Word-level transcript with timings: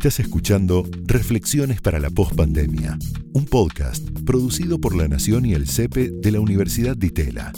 Estás 0.00 0.20
escuchando 0.20 0.88
Reflexiones 1.04 1.82
para 1.82 2.00
la 2.00 2.08
Postpandemia, 2.08 2.98
un 3.34 3.44
podcast 3.44 4.02
producido 4.24 4.80
por 4.80 4.96
La 4.96 5.06
Nación 5.08 5.44
y 5.44 5.52
el 5.52 5.68
CEPE 5.68 6.10
de 6.10 6.32
la 6.32 6.40
Universidad 6.40 6.96
de 6.96 7.08
Itela. 7.08 7.52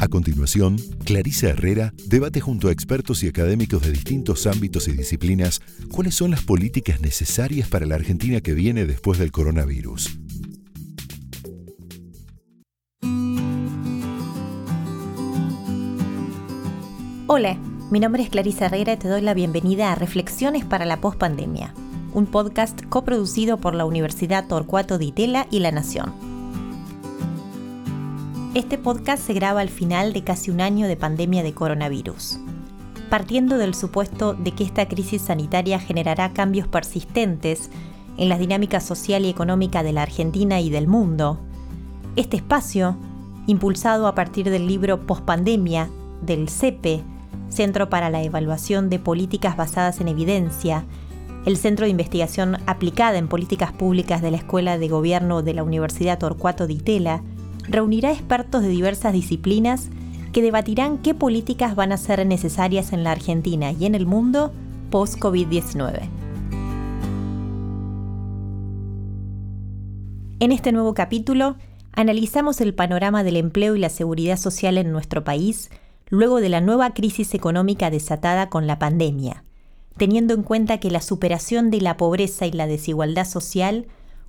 A 0.00 0.08
continuación, 0.08 0.74
Clarisa 1.04 1.50
Herrera 1.50 1.94
debate 2.08 2.40
junto 2.40 2.66
a 2.66 2.72
expertos 2.72 3.22
y 3.22 3.28
académicos 3.28 3.82
de 3.82 3.92
distintos 3.92 4.48
ámbitos 4.48 4.88
y 4.88 4.92
disciplinas 4.92 5.62
cuáles 5.92 6.16
son 6.16 6.32
las 6.32 6.42
políticas 6.42 7.00
necesarias 7.00 7.68
para 7.68 7.86
la 7.86 7.94
Argentina 7.94 8.40
que 8.40 8.52
viene 8.52 8.84
después 8.84 9.20
del 9.20 9.30
coronavirus. 9.30 10.18
Hola. 17.28 17.69
Mi 17.90 17.98
nombre 17.98 18.22
es 18.22 18.30
Clarisa 18.30 18.66
Herrera 18.66 18.92
y 18.92 18.96
te 18.98 19.08
doy 19.08 19.20
la 19.20 19.34
bienvenida 19.34 19.90
a 19.90 19.96
Reflexiones 19.96 20.64
para 20.64 20.84
la 20.84 21.00
Postpandemia, 21.00 21.74
un 22.14 22.26
podcast 22.26 22.80
coproducido 22.88 23.56
por 23.56 23.74
la 23.74 23.84
Universidad 23.84 24.46
Torcuato 24.46 24.96
Di 24.96 25.10
Tella 25.10 25.48
y 25.50 25.58
La 25.58 25.72
Nación. 25.72 26.12
Este 28.54 28.78
podcast 28.78 29.26
se 29.26 29.32
graba 29.32 29.60
al 29.60 29.70
final 29.70 30.12
de 30.12 30.22
casi 30.22 30.52
un 30.52 30.60
año 30.60 30.86
de 30.86 30.96
pandemia 30.96 31.42
de 31.42 31.52
coronavirus. 31.52 32.38
Partiendo 33.08 33.58
del 33.58 33.74
supuesto 33.74 34.34
de 34.34 34.52
que 34.52 34.62
esta 34.62 34.86
crisis 34.86 35.22
sanitaria 35.22 35.80
generará 35.80 36.32
cambios 36.32 36.68
persistentes 36.68 37.70
en 38.16 38.28
la 38.28 38.38
dinámica 38.38 38.78
social 38.78 39.24
y 39.24 39.30
económica 39.30 39.82
de 39.82 39.92
la 39.92 40.02
Argentina 40.02 40.60
y 40.60 40.70
del 40.70 40.86
mundo, 40.86 41.40
este 42.14 42.36
espacio, 42.36 42.96
impulsado 43.48 44.06
a 44.06 44.14
partir 44.14 44.48
del 44.48 44.68
libro 44.68 45.08
Postpandemia 45.08 45.90
del 46.22 46.48
CEPE, 46.48 47.02
Centro 47.50 47.90
para 47.90 48.10
la 48.10 48.22
Evaluación 48.22 48.88
de 48.88 48.98
Políticas 48.98 49.56
Basadas 49.56 50.00
en 50.00 50.08
Evidencia, 50.08 50.84
el 51.44 51.56
Centro 51.56 51.84
de 51.84 51.90
Investigación 51.90 52.58
Aplicada 52.66 53.18
en 53.18 53.28
Políticas 53.28 53.72
Públicas 53.72 54.22
de 54.22 54.30
la 54.30 54.36
Escuela 54.36 54.78
de 54.78 54.88
Gobierno 54.88 55.42
de 55.42 55.54
la 55.54 55.64
Universidad 55.64 56.18
Torcuato 56.18 56.66
Di 56.66 56.78
Tella, 56.78 57.22
reunirá 57.68 58.12
expertos 58.12 58.62
de 58.62 58.68
diversas 58.68 59.12
disciplinas 59.12 59.88
que 60.32 60.42
debatirán 60.42 60.98
qué 60.98 61.12
políticas 61.12 61.74
van 61.74 61.92
a 61.92 61.96
ser 61.96 62.24
necesarias 62.24 62.92
en 62.92 63.02
la 63.02 63.12
Argentina 63.12 63.72
y 63.72 63.84
en 63.84 63.94
el 63.94 64.06
mundo 64.06 64.52
post-COVID-19. 64.90 66.08
En 70.38 70.52
este 70.52 70.72
nuevo 70.72 70.94
capítulo, 70.94 71.56
analizamos 71.92 72.60
el 72.60 72.74
panorama 72.74 73.24
del 73.24 73.36
empleo 73.36 73.76
y 73.76 73.80
la 73.80 73.88
seguridad 73.90 74.36
social 74.36 74.78
en 74.78 74.92
nuestro 74.92 75.24
país 75.24 75.68
luego 76.10 76.40
de 76.40 76.48
la 76.48 76.60
nueva 76.60 76.92
crisis 76.92 77.34
económica 77.34 77.88
desatada 77.88 78.50
con 78.50 78.66
la 78.66 78.78
pandemia, 78.78 79.44
teniendo 79.96 80.34
en 80.34 80.42
cuenta 80.42 80.78
que 80.78 80.90
la 80.90 81.00
superación 81.00 81.70
de 81.70 81.80
la 81.80 81.96
pobreza 81.96 82.46
y 82.46 82.52
la 82.52 82.66
desigualdad 82.66 83.26
social 83.26 83.86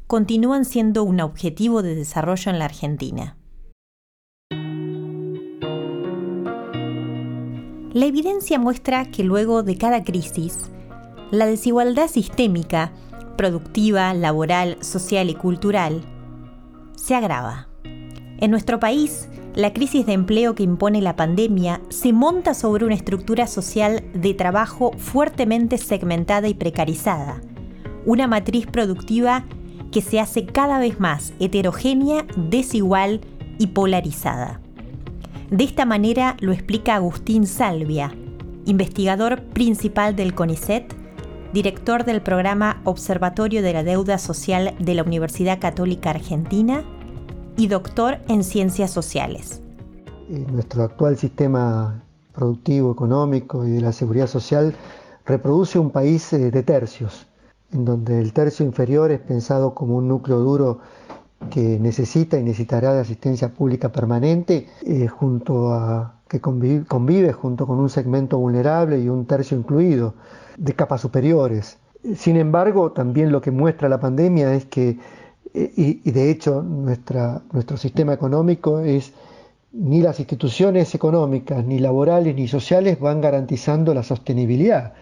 continúan 0.07 0.63
siendo 0.65 1.03
un 1.03 1.19
objetivo 1.21 1.81
de 1.81 1.95
desarrollo 1.95 2.51
en 2.51 2.59
la 2.59 2.65
Argentina. 2.65 3.37
La 7.93 8.05
evidencia 8.05 8.57
muestra 8.57 9.11
que 9.11 9.23
luego 9.23 9.63
de 9.63 9.77
cada 9.77 10.03
crisis, 10.03 10.69
la 11.29 11.45
desigualdad 11.45 12.07
sistémica, 12.07 12.93
productiva, 13.37 14.13
laboral, 14.13 14.77
social 14.81 15.29
y 15.29 15.35
cultural, 15.35 16.01
se 16.95 17.15
agrava. 17.15 17.70
En 18.41 18.49
nuestro 18.49 18.79
país, 18.79 19.29
la 19.53 19.71
crisis 19.71 20.07
de 20.07 20.13
empleo 20.13 20.55
que 20.55 20.63
impone 20.63 20.99
la 20.99 21.15
pandemia 21.15 21.79
se 21.89 22.11
monta 22.11 22.55
sobre 22.55 22.85
una 22.85 22.95
estructura 22.95 23.45
social 23.45 24.03
de 24.15 24.33
trabajo 24.33 24.93
fuertemente 24.97 25.77
segmentada 25.77 26.47
y 26.47 26.55
precarizada, 26.55 27.39
una 28.03 28.25
matriz 28.25 28.65
productiva 28.65 29.45
que 29.91 30.01
se 30.01 30.19
hace 30.19 30.47
cada 30.47 30.79
vez 30.79 30.99
más 30.99 31.33
heterogénea, 31.39 32.25
desigual 32.35 33.21
y 33.59 33.67
polarizada. 33.67 34.59
De 35.51 35.63
esta 35.63 35.85
manera 35.85 36.35
lo 36.39 36.51
explica 36.51 36.95
Agustín 36.95 37.45
Salvia, 37.45 38.11
investigador 38.65 39.43
principal 39.43 40.15
del 40.15 40.33
CONICET, 40.33 40.95
director 41.53 42.05
del 42.05 42.23
programa 42.23 42.81
Observatorio 42.85 43.61
de 43.61 43.73
la 43.73 43.83
Deuda 43.83 44.17
Social 44.17 44.73
de 44.79 44.95
la 44.95 45.03
Universidad 45.03 45.59
Católica 45.59 46.09
Argentina, 46.09 46.83
y 47.61 47.67
doctor 47.67 48.17
en 48.27 48.43
ciencias 48.43 48.89
sociales. 48.89 49.61
Eh, 50.31 50.47
nuestro 50.51 50.81
actual 50.81 51.15
sistema 51.15 52.03
productivo, 52.33 52.91
económico 52.91 53.67
y 53.67 53.69
de 53.73 53.81
la 53.81 53.91
seguridad 53.91 54.25
social 54.25 54.73
reproduce 55.27 55.77
un 55.77 55.91
país 55.91 56.33
eh, 56.33 56.49
de 56.49 56.63
tercios, 56.63 57.27
en 57.71 57.85
donde 57.85 58.19
el 58.19 58.33
tercio 58.33 58.65
inferior 58.65 59.11
es 59.11 59.19
pensado 59.19 59.75
como 59.75 59.97
un 59.97 60.07
núcleo 60.07 60.39
duro 60.39 60.79
que 61.51 61.77
necesita 61.79 62.39
y 62.39 62.43
necesitará 62.43 62.95
de 62.95 63.01
asistencia 63.01 63.53
pública 63.53 63.91
permanente, 63.91 64.67
eh, 64.81 65.07
junto 65.07 65.71
a 65.71 66.15
que 66.27 66.41
convive, 66.41 66.85
convive, 66.85 67.31
junto 67.31 67.67
con 67.67 67.77
un 67.77 67.89
segmento 67.89 68.39
vulnerable 68.39 68.97
y 68.97 69.07
un 69.07 69.27
tercio 69.27 69.55
incluido 69.55 70.15
de 70.57 70.73
capas 70.73 71.01
superiores. 71.01 71.77
Sin 72.15 72.37
embargo, 72.37 72.91
también 72.91 73.31
lo 73.31 73.39
que 73.39 73.51
muestra 73.51 73.87
la 73.87 73.99
pandemia 73.99 74.51
es 74.55 74.65
que 74.65 74.97
y, 75.53 76.09
de 76.11 76.31
hecho 76.31 76.63
nuestro 76.63 77.77
sistema 77.77 78.13
económico 78.13 78.79
es 78.79 79.13
ni 79.73 80.01
las 80.01 80.19
instituciones 80.19 80.93
económicas, 80.95 81.65
ni 81.65 81.79
laborales, 81.79 82.35
ni 82.35 82.47
sociales 82.47 82.99
van 82.99 83.21
garantizando 83.21 83.93
la 83.93 84.03
sostenibilidad 84.03 84.93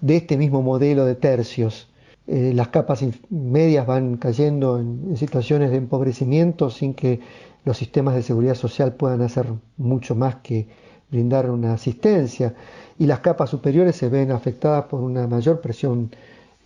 de 0.00 0.16
este 0.16 0.36
mismo 0.36 0.62
modelo 0.62 1.04
de 1.04 1.14
tercios. 1.14 1.88
Eh, 2.26 2.52
las 2.54 2.68
capas 2.68 3.04
medias 3.30 3.86
van 3.86 4.16
cayendo 4.16 4.78
en, 4.78 5.16
situaciones 5.16 5.70
de 5.70 5.78
empobrecimiento 5.78 6.70
sin 6.70 6.94
que 6.94 7.20
los 7.64 7.76
sistemas 7.76 8.14
de 8.14 8.22
seguridad 8.22 8.54
social 8.54 8.92
puedan 8.94 9.22
hacer 9.22 9.46
mucho 9.78 10.14
más 10.14 10.36
que 10.36 10.68
brindar 11.10 11.50
una 11.50 11.72
asistencia 11.72 12.54
y 12.98 13.06
las 13.06 13.20
capas 13.20 13.50
superiores 13.50 13.96
se 13.96 14.08
ven 14.08 14.30
afectadas 14.30 14.84
por 14.84 15.00
una 15.00 15.26
mayor 15.26 15.60
presión 15.60 16.10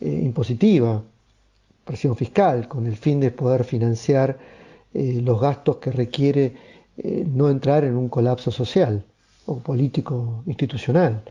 eh, 0.00 0.20
impositiva, 0.22 1.02
presión 1.84 2.16
fiscal, 2.16 2.66
con 2.68 2.86
el 2.86 2.96
fin 2.96 3.20
de 3.20 3.30
poder 3.30 3.64
financiar 3.64 4.38
eh, 4.92 5.20
los 5.22 5.40
gastos 5.40 5.76
que 5.76 5.90
requiere 5.90 6.54
eh, 6.96 7.24
no 7.26 7.50
entrar 7.50 7.84
en 7.84 7.96
un 7.96 8.08
colapso 8.08 8.50
social 8.50 9.04
o 9.46 9.58
político 9.58 10.42
institucional. 10.46 11.22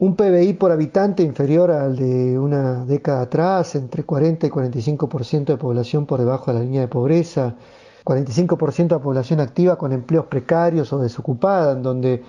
Un 0.00 0.14
PBI 0.14 0.52
por 0.54 0.70
habitante 0.70 1.22
inferior 1.22 1.70
al 1.70 1.96
de 1.96 2.38
una 2.38 2.84
década 2.84 3.22
atrás, 3.22 3.74
entre 3.74 4.04
40 4.04 4.46
y 4.46 4.50
45% 4.50 5.44
de 5.44 5.56
población 5.56 6.06
por 6.06 6.20
debajo 6.20 6.52
de 6.52 6.58
la 6.58 6.64
línea 6.64 6.82
de 6.82 6.88
pobreza, 6.88 7.56
45% 8.04 8.88
de 8.88 8.98
población 9.00 9.40
activa 9.40 9.76
con 9.76 9.92
empleos 9.92 10.26
precarios 10.26 10.92
o 10.92 10.98
desocupada, 10.98 11.72
en 11.72 11.82
donde, 11.82 12.22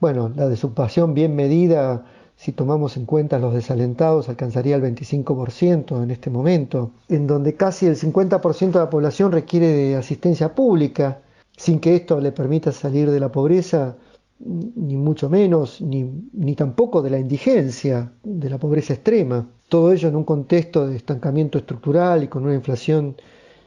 bueno, 0.00 0.32
la 0.34 0.48
desocupación 0.48 1.14
bien 1.14 1.36
medida 1.36 2.04
si 2.42 2.50
tomamos 2.50 2.96
en 2.96 3.06
cuenta 3.06 3.38
los 3.38 3.54
desalentados, 3.54 4.28
alcanzaría 4.28 4.74
el 4.74 4.82
25% 4.82 6.02
en 6.02 6.10
este 6.10 6.28
momento, 6.28 6.90
en 7.08 7.28
donde 7.28 7.54
casi 7.54 7.86
el 7.86 7.94
50% 7.94 8.72
de 8.72 8.78
la 8.80 8.90
población 8.90 9.30
requiere 9.30 9.68
de 9.68 9.94
asistencia 9.94 10.52
pública, 10.52 11.22
sin 11.56 11.78
que 11.78 11.94
esto 11.94 12.20
le 12.20 12.32
permita 12.32 12.72
salir 12.72 13.12
de 13.12 13.20
la 13.20 13.30
pobreza, 13.30 13.96
ni 14.40 14.96
mucho 14.96 15.30
menos, 15.30 15.80
ni, 15.80 16.02
ni 16.32 16.56
tampoco 16.56 17.00
de 17.00 17.10
la 17.10 17.20
indigencia, 17.20 18.12
de 18.24 18.50
la 18.50 18.58
pobreza 18.58 18.94
extrema. 18.94 19.48
Todo 19.68 19.92
ello 19.92 20.08
en 20.08 20.16
un 20.16 20.24
contexto 20.24 20.88
de 20.88 20.96
estancamiento 20.96 21.58
estructural 21.58 22.24
y 22.24 22.26
con 22.26 22.42
una 22.42 22.54
inflación 22.54 23.14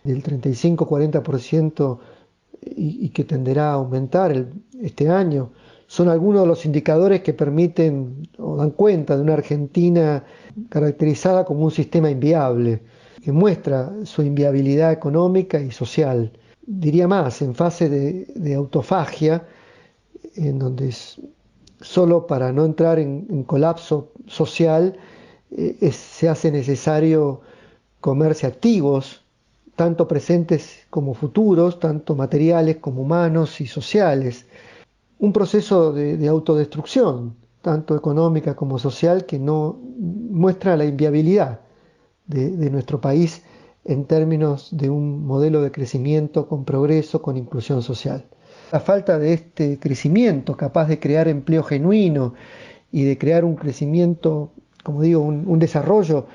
del 0.04 0.22
35-40% 0.22 2.00
y, 2.62 3.06
y, 3.06 3.10
que 3.10 3.24
tenderá 3.24 3.70
a 3.70 3.76
aumentar 3.76 4.48
este 4.82 5.08
año 5.08 5.52
son 5.88 6.10
algunos 6.10 6.42
de 6.42 6.48
los 6.48 6.66
indicadores 6.66 7.22
que 7.22 7.34
permiten 7.34 8.28
o 8.38 8.58
dan 8.58 8.72
cuenta 8.72 9.16
de 9.16 9.22
una 9.22 9.34
Argentina 9.34 10.24
caracterizada 10.70 11.46
como 11.46 11.66
un 11.66 11.72
sistema 11.72 12.10
inviable, 12.10 12.82
que 13.24 13.32
muestra 13.32 13.92
su 14.04 14.22
inviabilidad 14.24 14.92
económica 14.92 15.60
y 15.60 15.72
social. 15.72 16.32
Diría 16.66 17.08
más, 17.08 17.42
en 17.42 17.54
fase 17.54 17.90
de, 17.90 18.56
autofagia, 18.56 19.48
en 20.36 20.58
donde 20.58 20.94
solo 21.82 22.26
para 22.26 22.52
no 22.52 22.66
entrar 22.66 22.98
en, 22.98 23.44
colapso 23.44 24.12
social 24.26 24.98
eh, 25.52 25.92
se 25.92 26.28
hace 26.28 26.52
necesario 26.52 27.42
comerse 28.02 28.48
activos, 28.48 29.24
tanto 29.76 30.08
presentes 30.08 30.86
como 30.90 31.14
futuros, 31.14 31.80
tanto 31.80 32.16
materiales 32.16 32.78
como 32.78 33.02
humanos 33.04 33.62
y 33.62 33.68
sociales 33.68 34.46
un 35.20 35.34
proceso 35.34 35.94
de, 35.94 36.28
autodestrucción, 36.28 37.36
tanto 37.62 37.96
económica 37.96 38.56
como 38.56 38.80
social, 38.80 39.26
que 39.26 39.40
no 39.40 39.80
muestra 39.98 40.78
la 40.78 40.86
inviabilidad 40.86 41.62
de, 42.28 42.70
nuestro 42.70 43.00
país 43.00 43.44
en 43.86 44.06
términos 44.06 44.70
de 44.72 44.90
un 44.90 45.26
modelo 45.26 45.62
de 45.62 45.72
crecimiento 45.72 46.48
con 46.48 46.66
progreso, 46.66 47.22
con 47.22 47.38
inclusión 47.38 47.82
social. 47.82 48.26
La 48.72 48.80
falta 48.80 49.20
de 49.20 49.34
este 49.34 49.80
crecimiento 49.80 50.58
capaz 50.58 50.88
de 50.88 51.00
crear 51.00 51.28
empleo 51.28 51.64
genuino 51.64 52.34
y 52.92 53.04
de 53.04 53.18
crear 53.18 53.46
un 53.46 53.56
crecimiento 53.56 54.52
como 54.86 55.02
digo, 55.02 55.22
un, 55.22 55.58
desarrollo 55.58 56.28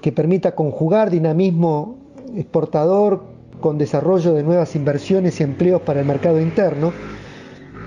que 0.00 0.12
permita 0.12 0.54
conjugar 0.54 1.10
dinamismo 1.10 1.98
exportador 2.36 3.24
con 3.60 3.76
desarrollo 3.76 4.34
de 4.34 4.44
nuevas 4.44 4.76
inversiones 4.76 5.40
y 5.40 5.42
empleos 5.42 5.82
para 5.82 5.98
el 5.98 6.06
mercado 6.06 6.40
interno, 6.40 6.92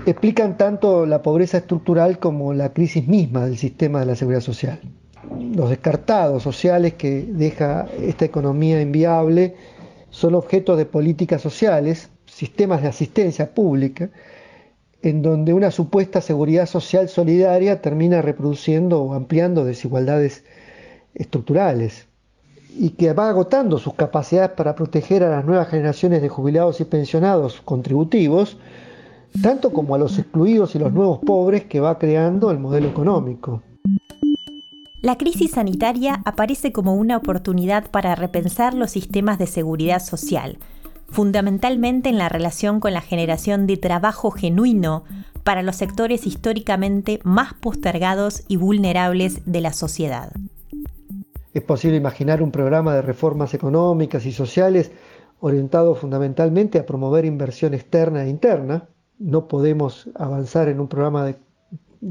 explican 0.06 0.56
tanto 0.56 1.06
la 1.06 1.22
pobreza 1.22 1.58
estructural 1.58 2.18
como 2.18 2.52
la 2.54 2.72
crisis 2.72 3.06
misma 3.06 3.46
del 3.46 3.58
sistema 3.58 4.00
de 4.00 4.06
la 4.06 4.16
seguridad 4.16 4.40
social. 4.40 4.80
Los 5.54 5.70
descartados 5.70 6.42
sociales 6.42 6.94
que 6.94 7.22
deja 7.28 7.86
esta 8.00 8.24
economía 8.24 8.80
inviable 8.80 9.54
son 10.10 10.34
objeto 10.34 10.76
de 10.76 10.84
políticas 10.84 11.40
sociales, 11.40 12.10
sistemas 12.26 12.82
de 12.82 12.88
asistencia 12.88 13.54
pública, 13.54 14.10
en 15.02 15.22
donde 15.22 15.52
una 15.52 15.70
supuesta 15.70 16.20
seguridad 16.20 16.66
social 16.66 17.08
solidaria 17.08 17.80
termina 17.80 18.22
reproduciendo 18.22 19.02
o 19.02 19.14
ampliando 19.14 19.64
desigualdades 19.64 20.44
estructurales 21.14 22.06
y 22.78 22.90
que 22.90 23.12
va 23.12 23.28
agotando 23.28 23.78
sus 23.78 23.94
capacidades 23.94 24.52
para 24.52 24.74
proteger 24.74 25.22
a 25.24 25.30
las 25.30 25.44
nuevas 25.44 25.68
generaciones 25.68 26.22
de 26.22 26.28
jubilados 26.28 26.80
y 26.80 26.84
pensionados 26.84 27.60
contributivos, 27.60 28.58
tanto 29.40 29.72
como 29.72 29.94
a 29.94 29.98
los 29.98 30.18
excluidos 30.18 30.74
y 30.74 30.78
los 30.78 30.92
nuevos 30.92 31.20
pobres 31.20 31.64
que 31.64 31.80
va 31.80 31.98
creando 31.98 32.50
el 32.50 32.58
modelo 32.58 32.88
económico. 32.88 33.62
La 35.00 35.16
crisis 35.16 35.52
sanitaria 35.52 36.20
aparece 36.24 36.72
como 36.72 36.94
una 36.94 37.16
oportunidad 37.16 37.90
para 37.90 38.14
repensar 38.14 38.74
los 38.74 38.90
sistemas 38.90 39.38
de 39.38 39.46
seguridad 39.46 40.00
social, 40.00 40.58
fundamentalmente 41.08 42.08
en 42.08 42.18
la 42.18 42.28
relación 42.28 42.78
con 42.78 42.92
la 42.92 43.00
generación 43.00 43.66
de 43.66 43.76
trabajo 43.76 44.30
genuino 44.30 45.04
para 45.42 45.62
los 45.62 45.76
sectores 45.76 46.26
históricamente 46.26 47.18
más 47.24 47.54
postergados 47.54 48.44
y 48.48 48.56
vulnerables 48.56 49.42
de 49.44 49.60
la 49.60 49.72
sociedad. 49.72 50.32
Es 51.52 51.62
posible 51.62 51.96
imaginar 51.96 52.42
un 52.42 52.50
programa 52.50 52.94
de 52.94 53.02
reformas 53.02 53.52
económicas 53.54 54.24
y 54.24 54.32
sociales 54.32 54.92
orientado 55.40 55.94
fundamentalmente 55.96 56.78
a 56.78 56.86
promover 56.86 57.24
inversión 57.24 57.74
externa 57.74 58.24
e 58.24 58.28
interna. 58.28 58.88
No 59.22 59.48
podemos 59.48 60.10
avanzar 60.14 60.68
en 60.68 60.80
un 60.80 60.88
programa 60.88 61.24
de, 61.24 61.36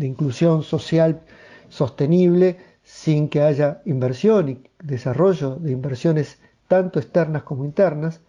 inclusión 0.06 0.64
social 0.64 1.22
sostenible 1.70 2.58
sin 2.84 3.30
que 3.30 3.42
haya 3.42 3.82
inversión 3.86 4.50
y 4.50 4.64
desarrollo 4.82 5.58
de 5.58 5.72
inversiones 5.72 6.40
tanto 6.68 7.00
externas 7.00 7.44
como 7.44 7.66
internas 7.66 8.22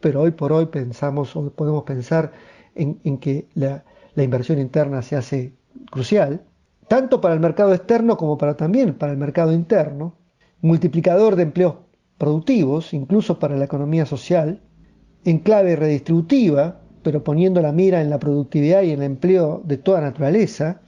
pero 0.00 0.22
hoy 0.22 0.32
por 0.32 0.52
hoy 0.52 0.66
pensamos 0.66 1.36
o 1.36 1.50
podemos 1.50 1.84
pensar 1.84 2.32
en, 2.74 3.18
que 3.18 3.48
la, 3.54 3.84
inversión 4.16 4.58
interna 4.58 5.02
se 5.02 5.16
hace 5.16 5.52
crucial, 5.90 6.42
tanto 6.88 7.20
para 7.20 7.34
el 7.34 7.40
mercado 7.40 7.72
externo 7.74 8.16
como 8.16 8.36
para 8.36 8.56
también 8.56 8.94
para 8.94 9.12
el 9.12 9.18
mercado 9.18 9.52
interno, 9.52 10.16
multiplicador 10.60 11.36
de 11.36 11.44
empleos 11.44 11.76
productivos, 12.18 12.92
incluso 12.92 13.38
para 13.38 13.56
la 13.56 13.64
economía 13.64 14.04
social, 14.06 14.60
en 15.24 15.38
clave 15.38 15.76
redistributiva, 15.76 16.79
pero 17.02 17.24
poniendo 17.24 17.60
la 17.62 17.72
mira 17.72 18.00
en 18.00 18.10
la 18.10 18.18
productividad 18.18 18.82
y 18.82 18.90
en 18.90 19.00
el 19.00 19.06
empleo 19.06 19.62
de 19.64 19.78
toda 19.78 20.00
naturaleza. 20.00 20.80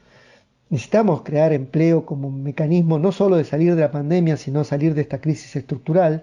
Necesitamos 0.68 1.22
crear 1.22 1.52
empleo 1.52 2.06
como 2.06 2.28
un 2.28 2.42
mecanismo 2.42 2.98
no 2.98 3.12
solo 3.12 3.36
de 3.36 3.44
salir 3.44 3.74
de 3.74 3.82
la 3.82 3.90
pandemia, 3.90 4.36
sino 4.36 4.64
salir 4.64 4.94
de 4.94 5.02
esta 5.02 5.20
crisis 5.20 5.54
estructural 5.56 6.22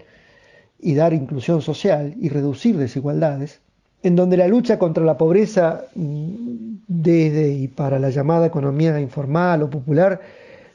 y 0.80 0.96
dar 0.96 1.14
inclusión 1.14 1.62
social 1.62 2.16
y 2.20 2.30
reducir 2.30 2.78
desigualdades, 2.78 3.62
en 4.02 4.16
donde 4.16 4.38
la 4.38 4.48
lucha 4.48 4.80
contra 4.80 5.04
la 5.04 5.18
pobreza 5.18 5.86
mm, 5.94 6.78
desde 6.88 7.52
y 7.52 7.68
para 7.68 8.00
la 8.00 8.10
llamada 8.10 8.48
economía 8.48 9.00
informal 9.00 9.64
o 9.64 9.70
popular 9.70 10.22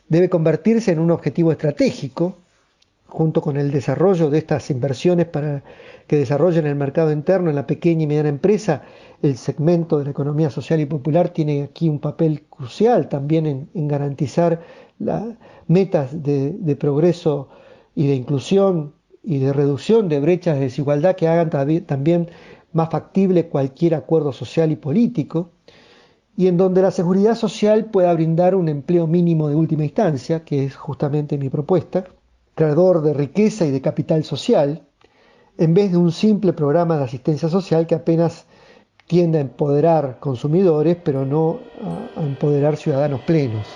debe 0.09 0.29
convertirse 0.29 0.93
en 0.93 0.99
un 0.99 1.11
objetivo 1.11 1.51
estratégico, 1.51 2.37
junto 3.15 3.41
con 3.41 3.57
el 3.57 3.71
desarrollo 3.71 4.29
de 4.29 4.39
estas 4.39 4.71
inversiones 4.71 5.27
para 5.27 5.63
que 6.09 6.17
desarrollen 6.17 6.67
el 6.67 6.75
mercado 6.75 7.13
interno 7.13 7.49
en 7.49 7.57
la 7.57 7.67
pequeña 7.67 8.03
y 8.03 8.07
mediana 8.09 8.29
empresa, 8.29 8.83
el 9.23 9.37
segmento 9.37 9.99
de 9.99 10.05
la 10.07 10.11
economía 10.11 10.51
social 10.51 10.81
y 10.81 10.87
popular 10.87 11.29
tiene 11.29 11.63
aquí 11.63 11.89
un 11.89 12.01
papel 12.01 12.43
crucial 12.51 13.09
también 13.09 13.69
en, 13.73 13.89
garantizar 13.89 14.61
las 14.99 15.23
metas 15.69 16.23
de 16.23 16.77
progreso 16.77 17.49
y 17.95 18.09
de 18.09 18.17
inclusión 18.17 18.95
y 19.23 19.39
de 19.39 19.53
reducción 19.53 20.09
de 20.09 20.19
brechas 20.19 20.57
de 20.57 20.63
desigualdad 20.63 21.15
que 21.15 21.29
hagan 21.29 21.51
también 21.87 22.31
más 22.73 22.91
factible 22.91 23.47
cualquier 23.47 23.95
acuerdo 23.95 24.33
social 24.33 24.73
y 24.73 24.77
político, 24.77 25.51
y 26.37 26.49
en 26.49 26.57
donde 26.57 26.83
la 26.83 26.91
seguridad 26.91 27.37
social 27.37 27.85
pueda 27.87 28.13
brindar 28.13 28.57
un 28.57 28.69
empleo 28.69 29.07
mínimo 29.07 29.49
de 29.49 29.55
última 29.55 29.85
instancia, 29.85 30.45
que 30.45 30.65
es 30.65 30.75
justamente 30.75 31.39
mi 31.39 31.49
propuesta, 31.49 32.07
creador 32.55 33.03
de 33.03 33.15
riqueza 33.15 33.67
y 33.67 33.71
de 33.71 33.81
capital 33.81 34.25
social, 34.25 34.87
en 35.59 35.75
vez 35.75 35.93
de 35.93 35.99
un 35.99 36.13
simple 36.13 36.53
programa 36.53 36.97
de 36.97 37.05
asistencia 37.05 37.49
social 37.49 37.87
que 37.87 37.95
apenas 37.95 38.47
tiende 39.07 39.39
a 39.39 39.43
empoderar 39.43 40.19
consumidores, 40.21 40.97
pero 41.03 41.27
no 41.27 41.61
a 42.17 42.23
empoderar 42.23 42.77
ciudadanos 42.77 43.21
plenos. 43.23 43.67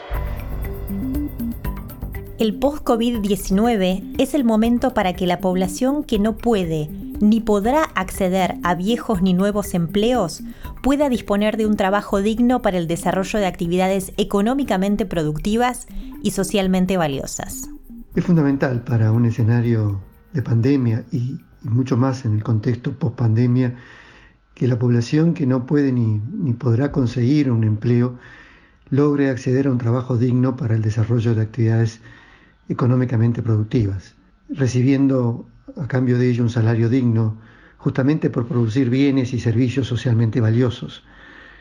El 2.38 2.56
post-COVID-19 2.58 4.14
es 4.18 4.32
el 4.32 4.44
momento 4.44 4.94
para 4.94 5.12
que 5.14 5.26
la 5.26 5.40
población 5.40 6.04
que 6.04 6.20
no 6.20 6.36
puede 6.36 6.88
ni 7.20 7.40
podrá 7.40 7.82
acceder 7.82 8.54
a 8.62 8.76
viejos 8.76 9.22
ni 9.22 9.34
nuevos 9.34 9.74
empleos 9.74 10.42
pueda 10.80 11.08
disponer 11.08 11.56
de 11.56 11.66
un 11.66 11.76
trabajo 11.76 12.22
digno 12.22 12.62
para 12.62 12.78
el 12.78 12.86
desarrollo 12.86 13.40
de 13.40 13.46
actividades 13.46 14.12
económicamente 14.18 15.04
productivas 15.04 15.88
y 16.22 16.30
socialmente 16.30 16.96
valiosas. 16.96 17.70
Es 18.18 18.24
fundamental 18.24 18.82
para 18.82 19.12
un 19.12 19.26
escenario 19.26 20.00
de 20.32 20.42
pandemia 20.42 21.04
y, 21.12 21.38
mucho 21.62 21.96
más 21.96 22.24
en 22.24 22.34
el 22.34 22.42
contexto 22.42 22.90
post-pandemia 22.98 23.76
que 24.56 24.66
la 24.66 24.76
población 24.76 25.34
que 25.34 25.46
no 25.46 25.66
puede 25.66 25.92
ni, 25.92 26.20
ni 26.32 26.52
podrá 26.52 26.90
conseguir 26.90 27.48
un 27.48 27.62
empleo 27.62 28.18
logre 28.90 29.30
acceder 29.30 29.68
a 29.68 29.70
un 29.70 29.78
trabajo 29.78 30.18
digno 30.18 30.56
para 30.56 30.74
el 30.74 30.82
desarrollo 30.82 31.36
de 31.36 31.42
actividades 31.42 32.00
económicamente 32.68 33.40
productivas, 33.40 34.16
recibiendo 34.48 35.46
a 35.76 35.86
cambio 35.86 36.18
de 36.18 36.28
ello 36.28 36.42
un 36.42 36.50
salario 36.50 36.88
digno, 36.88 37.36
justamente 37.76 38.30
por 38.30 38.48
producir 38.48 38.90
bienes 38.90 39.32
y 39.32 39.38
servicios 39.38 39.86
socialmente 39.86 40.40
valiosos. 40.40 41.04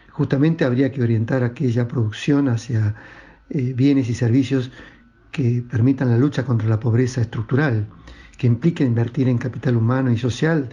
Justamente 0.09 0.65
habría 0.65 0.92
que 0.92 1.04
orientar 1.04 1.44
aquella 1.44 1.88
producción 1.88 2.48
hacia 2.48 2.95
eh, 3.51 3.74
bienes 3.75 4.09
y 4.09 4.15
servicios 4.15 4.71
que 5.38 5.63
permitan 5.69 6.10
la 6.10 6.18
lucha 6.18 6.44
contra 6.44 6.68
la 6.68 6.80
pobreza 6.80 7.22
estructural, 7.22 7.85
que 8.40 8.47
implique 8.47 8.83
invertir 8.83 9.30
en 9.30 9.38
capital 9.38 9.78
humano 9.78 10.12
y 10.12 10.18
social 10.18 10.69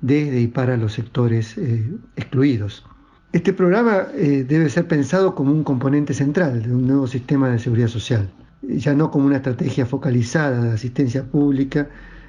desde 0.00 0.40
y 0.40 0.46
para 0.48 0.78
los 0.78 0.94
sectores 0.94 1.58
eh, 1.58 1.90
excluidos. 2.16 2.86
Este 3.32 3.52
programa 3.52 4.06
eh, 4.14 4.46
debe 4.48 4.70
ser 4.70 4.88
pensado 4.88 5.34
como 5.34 5.52
un 5.52 5.64
componente 5.64 6.14
central 6.14 6.62
de 6.62 6.74
un 6.74 6.86
nuevo 6.86 7.06
sistema 7.06 7.50
de 7.50 7.58
seguridad 7.58 7.88
social 7.88 8.30
ya 8.62 8.94
no 8.94 9.10
como 9.10 9.26
una 9.26 9.36
estrategia 9.36 9.86
focalizada 9.86 10.60
de 10.62 10.72
asistencia 10.72 11.24
pública, 11.24 11.88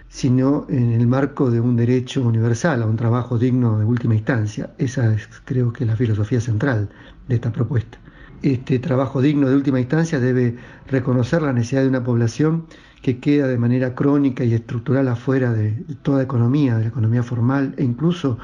sino 0.09 0.65
en 0.69 0.91
el 0.91 1.07
marco 1.07 1.51
de 1.51 1.59
un 1.59 1.75
derecho 1.75 2.21
universal 2.21 2.81
a 2.81 2.85
un 2.85 2.95
trabajo 2.95 3.37
digno 3.37 3.79
de 3.79 3.85
última 3.85 4.15
instancia. 4.15 4.71
Esa 4.77 5.13
es, 5.13 5.27
creo 5.45 5.73
que, 5.73 5.85
la 5.85 5.95
filosofía 5.95 6.39
central 6.39 6.89
de 7.27 7.35
esta 7.35 7.51
propuesta. 7.51 7.97
Este 8.41 8.79
trabajo 8.79 9.21
digno 9.21 9.49
de 9.49 9.55
última 9.55 9.79
instancia 9.79 10.19
debe 10.19 10.57
reconocer 10.87 11.41
la 11.41 11.53
necesidad 11.53 11.81
de 11.81 11.89
una 11.89 12.03
población 12.03 12.67
que 13.01 13.19
queda 13.19 13.47
de 13.47 13.57
manera 13.57 13.95
crónica 13.95 14.43
y 14.43 14.53
estructural 14.53 15.07
afuera 15.07 15.53
de 15.53 15.71
toda 16.03 16.23
economía, 16.23 16.75
de 16.75 16.83
la 16.83 16.89
economía 16.89 17.23
formal 17.23 17.73
e 17.77 17.83
incluso 17.83 18.37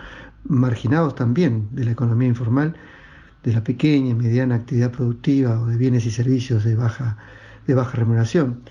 marginados 0.46 1.16
también 1.16 1.68
de 1.72 1.86
la 1.86 1.92
economía 1.92 2.28
informal, 2.28 2.76
de 3.44 3.54
la 3.54 3.64
pequeña 3.64 4.10
y 4.10 4.14
mediana 4.16 4.56
actividad 4.56 4.92
productiva 4.92 5.60
o 5.60 5.68
de 5.68 5.78
bienes 5.78 6.06
y 6.06 6.12
servicios 6.12 6.64
de 6.64 6.76
baja 6.76 7.18
de 7.68 7.74
baja 7.74 7.98
remuneración, 7.98 8.62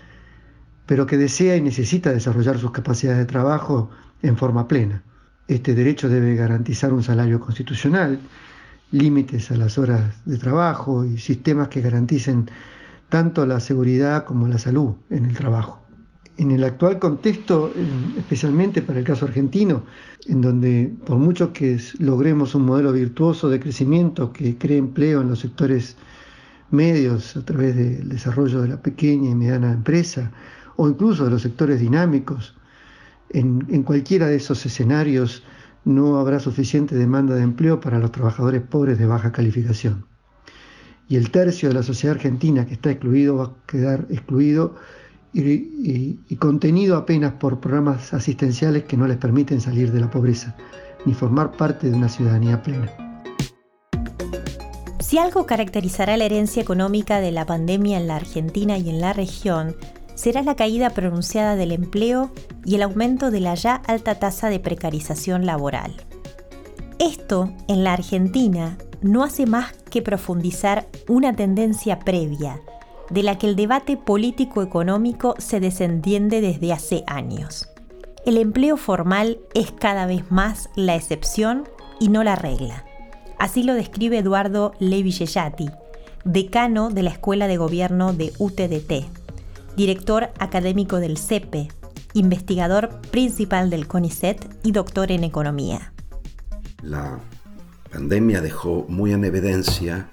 pero 0.87 1.07
que 1.07 1.17
desea 1.17 1.57
y 1.57 1.61
necesita 1.61 2.13
desarrollar 2.13 2.59
sus 2.59 2.73
capacidades 2.73 3.19
de 3.19 3.27
trabajo 3.27 3.91
en 4.23 4.37
forma 4.37 4.69
plena. 4.69 5.03
Este 5.49 5.75
derecho 5.75 6.09
debe 6.09 6.35
garantizar 6.35 6.93
un 6.93 7.03
salario 7.03 7.41
constitucional, 7.41 8.21
límites 8.93 9.51
a 9.51 9.57
las 9.57 9.79
horas 9.79 10.15
de 10.25 10.39
trabajo 10.39 11.05
y 11.05 11.19
sistemas 11.19 11.69
que 11.69 11.81
garanticen 11.81 12.49
tanto 13.09 13.45
la 13.47 13.61
seguridad 13.61 14.25
como 14.25 14.47
la 14.47 14.59
salud 14.59 14.95
en 15.11 15.27
el 15.27 15.37
trabajo. 15.37 15.81
En 16.39 16.51
el 16.51 16.65
actual 16.65 16.99
contexto, 16.99 17.73
especialmente 18.17 18.81
para 18.81 19.01
el 19.01 19.05
caso 19.05 19.27
argentino, 19.27 19.83
en 20.27 20.41
donde 20.41 20.95
por 21.05 21.19
mucho 21.19 21.53
que 21.53 21.79
logremos 21.99 22.55
un 22.55 22.65
modelo 22.65 22.93
virtuoso 22.93 23.51
de 23.51 23.61
crecimiento 23.61 24.33
que 24.33 24.57
cree 24.57 24.79
empleo 24.79 25.21
en 25.21 25.29
los 25.29 25.41
sectores 25.41 25.97
medios 26.71 27.37
a 27.37 27.45
través 27.45 27.77
del 27.77 28.09
desarrollo 28.09 28.63
de 28.63 28.69
la 28.69 28.81
pequeña 28.81 29.31
y 29.31 29.35
mediana 29.35 29.73
empresa 29.73 30.33
o 30.77 30.89
incluso 30.89 31.25
de 31.25 31.31
los 31.31 31.43
sectores 31.43 31.81
dinámicos, 31.81 32.55
en, 33.31 33.83
cualquiera 33.83 34.27
de 34.27 34.37
esos 34.37 34.65
escenarios 34.67 35.43
no 35.85 36.19
habrá 36.19 36.39
suficiente 36.41 36.95
demanda 36.95 37.35
de 37.35 37.43
empleo 37.43 37.81
para 37.81 37.99
los 37.99 38.13
trabajadores 38.13 38.63
pobres 38.63 38.99
de 38.99 39.07
baja 39.07 39.33
calificación. 39.33 40.07
Y 41.09 41.17
el 41.17 41.31
tercio 41.31 41.69
de 41.69 41.75
la 41.75 41.83
sociedad 41.83 42.17
argentina 42.17 42.67
que 42.67 42.75
está 42.75 42.91
excluido 42.91 43.37
va 43.37 43.45
a 43.45 43.53
quedar 43.67 44.07
excluido 44.09 44.77
y, 45.35 46.37
contenido 46.37 46.97
apenas 46.97 47.35
por 47.35 47.61
programas 47.61 48.13
asistenciales 48.13 48.85
que 48.85 48.97
no 48.97 49.07
les 49.07 49.17
permiten 49.17 49.61
salir 49.61 49.93
de 49.93 50.01
la 50.01 50.11
pobreza 50.11 50.57
ni 51.05 51.15
formar 51.15 51.53
parte 51.53 51.91
de 51.91 51.97
una 51.97 52.09
ciudadanía 52.09 52.63
plena. 52.63 52.91
Si 55.01 55.19
algo 55.19 55.47
caracterizará 55.47 56.17
la 56.17 56.25
herencia 56.25 56.63
económica 56.63 57.21
de 57.21 57.33
la 57.33 57.45
pandemia 57.45 57.99
en 57.99 58.07
la 58.07 58.17
Argentina 58.17 58.79
y 58.79 58.89
en 58.89 59.01
la 59.01 59.13
región, 59.13 59.75
será 60.15 60.43
la 60.43 60.57
caída 60.57 60.91
pronunciada 60.91 61.57
del 61.57 61.73
empleo 61.73 62.31
y 62.65 62.75
el 62.75 62.83
aumento 62.83 63.31
de 63.31 63.41
la 63.41 63.55
ya 63.55 63.77
alta 63.87 64.17
tasa 64.17 64.51
de 64.51 64.61
precarización 64.61 65.47
laboral. 65.47 65.95
Esto, 66.99 67.53
en 67.69 67.85
la 67.85 67.95
Argentina, 67.95 68.79
no 69.01 69.25
hace 69.25 69.47
más 69.47 69.73
que 69.91 70.03
profundizar 70.03 70.87
una 71.09 71.35
tendencia 71.35 71.99
previa, 71.99 72.61
de 73.11 73.23
la 73.23 73.37
que 73.37 73.47
el 73.47 73.57
debate 73.57 73.97
político-económico 73.97 75.35
se 75.39 75.61
desentiende 75.61 76.41
desde 76.41 76.73
hace 76.73 77.05
años. 77.07 77.69
El 78.25 78.39
empleo 78.39 78.77
formal 78.77 79.41
es 79.55 79.73
cada 79.73 80.07
vez 80.07 80.31
más 80.31 80.71
la 80.77 80.95
excepción 80.95 81.69
y 81.99 82.09
no 82.09 82.23
la 82.23 82.37
regla. 82.37 82.85
Así 83.39 83.65
lo 83.65 83.75
describe 83.75 84.19
Eduardo 84.19 84.73
Levi 84.79 85.13
decano 86.25 86.91
de 86.91 87.03
la 87.03 87.11
Escuela 87.11 87.49
de 87.49 87.57
Gobierno 87.57 88.13
de 88.13 88.33
UTDT, 88.39 89.22
director 89.77 90.31
académico 90.39 90.99
del 90.99 91.19
CEPE, 91.19 91.69
investigador 92.15 93.01
principal 93.11 93.71
del 93.71 93.87
CONICET 93.87 94.59
y 94.63 94.73
doctor 94.73 95.13
en 95.13 95.25
economía. 95.25 95.93
La 96.83 97.21
pandemia 97.91 98.41
dejó 98.41 98.87
muy 98.89 99.13
en 99.13 99.25
evidencia 99.25 100.11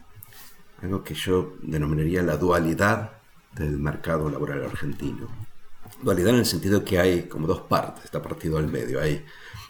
algo 0.82 1.04
que 1.04 1.14
yo 1.14 1.56
denominaría 1.62 2.24
la 2.24 2.38
dualidad 2.38 3.12
del 3.56 3.78
mercado 3.78 4.30
laboral 4.30 4.64
argentino. 4.64 5.28
Dualidad 6.02 6.34
en 6.34 6.40
el 6.40 6.46
sentido 6.46 6.86
que 6.86 7.00
hay 7.00 7.24
como 7.24 7.48
dos 7.48 7.62
partes, 7.62 8.06
está 8.06 8.22
partido 8.22 8.58
al 8.58 8.68
medio. 8.68 9.02
Hay 9.02 9.26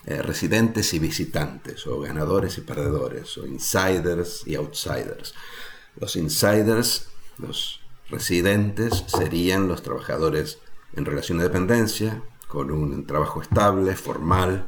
eh, 0.05 0.21
residentes 0.21 0.93
y 0.93 0.99
visitantes, 0.99 1.85
o 1.87 1.99
ganadores 1.99 2.57
y 2.57 2.61
perdedores, 2.61 3.37
o 3.37 3.47
insiders 3.47 4.43
y 4.45 4.55
outsiders. 4.55 5.33
Los 5.99 6.15
insiders, 6.15 7.07
los 7.37 7.78
residentes, 8.09 9.03
serían 9.07 9.67
los 9.67 9.83
trabajadores 9.83 10.59
en 10.95 11.05
relación 11.05 11.37
de 11.37 11.45
dependencia, 11.45 12.21
con 12.47 12.71
un 12.71 13.05
trabajo 13.05 13.41
estable, 13.41 13.95
formal, 13.95 14.67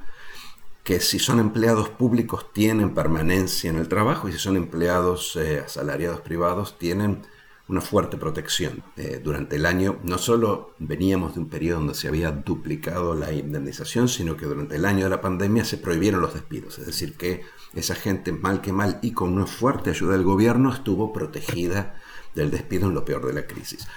que 0.84 1.00
si 1.00 1.20
son 1.20 1.40
empleados 1.40 1.90
públicos 1.90 2.52
tienen 2.54 2.94
permanencia 2.94 3.70
en 3.70 3.78
el 3.78 3.88
trabajo 3.88 4.28
y 4.28 4.32
si 4.32 4.40
son 4.40 4.56
empleados 4.56 5.36
eh, 5.36 5.60
asalariados 5.60 6.22
privados 6.22 6.78
tienen 6.78 7.22
una 7.68 7.82
fuerte 7.82 8.18
protección. 8.18 8.84
Eh, 8.98 9.22
durante 9.24 9.56
el 9.56 9.66
año 9.66 10.00
no 10.04 10.18
solo 10.18 10.76
veníamos 10.80 11.36
de 11.36 11.42
un 11.42 11.50
periodo 11.50 11.80
donde 11.80 11.94
se 11.94 12.08
había 12.08 12.32
duplicado 12.32 13.16
la 13.16 13.32
indemnización, 13.32 14.10
sino 14.10 14.36
que 14.36 14.46
durante 14.46 14.76
el 14.76 14.86
año 14.86 15.06
de 15.06 15.10
la 15.10 15.22
pandemia 15.22 15.64
se 15.64 15.78
prohibieron 15.78 16.22
los 16.22 16.34
despidos. 16.34 16.80
Es 16.80 16.88
decir, 16.88 17.16
que 17.16 17.44
esa 17.74 17.96
gente, 17.96 18.32
mal 18.32 18.62
que 18.62 18.74
mal 18.74 19.00
y 19.02 19.12
con 19.12 19.34
una 19.34 19.46
fuerte 19.46 19.92
ayuda 19.92 20.14
del 20.14 20.24
gobierno, 20.24 20.74
estuvo 20.74 21.14
protegida 21.14 21.96
del 22.36 22.52
despido 22.52 22.88
en 22.88 22.94
lo 22.94 23.06
peor 23.06 23.26
de 23.26 23.34
la 23.34 23.48
crisis. 23.48 23.88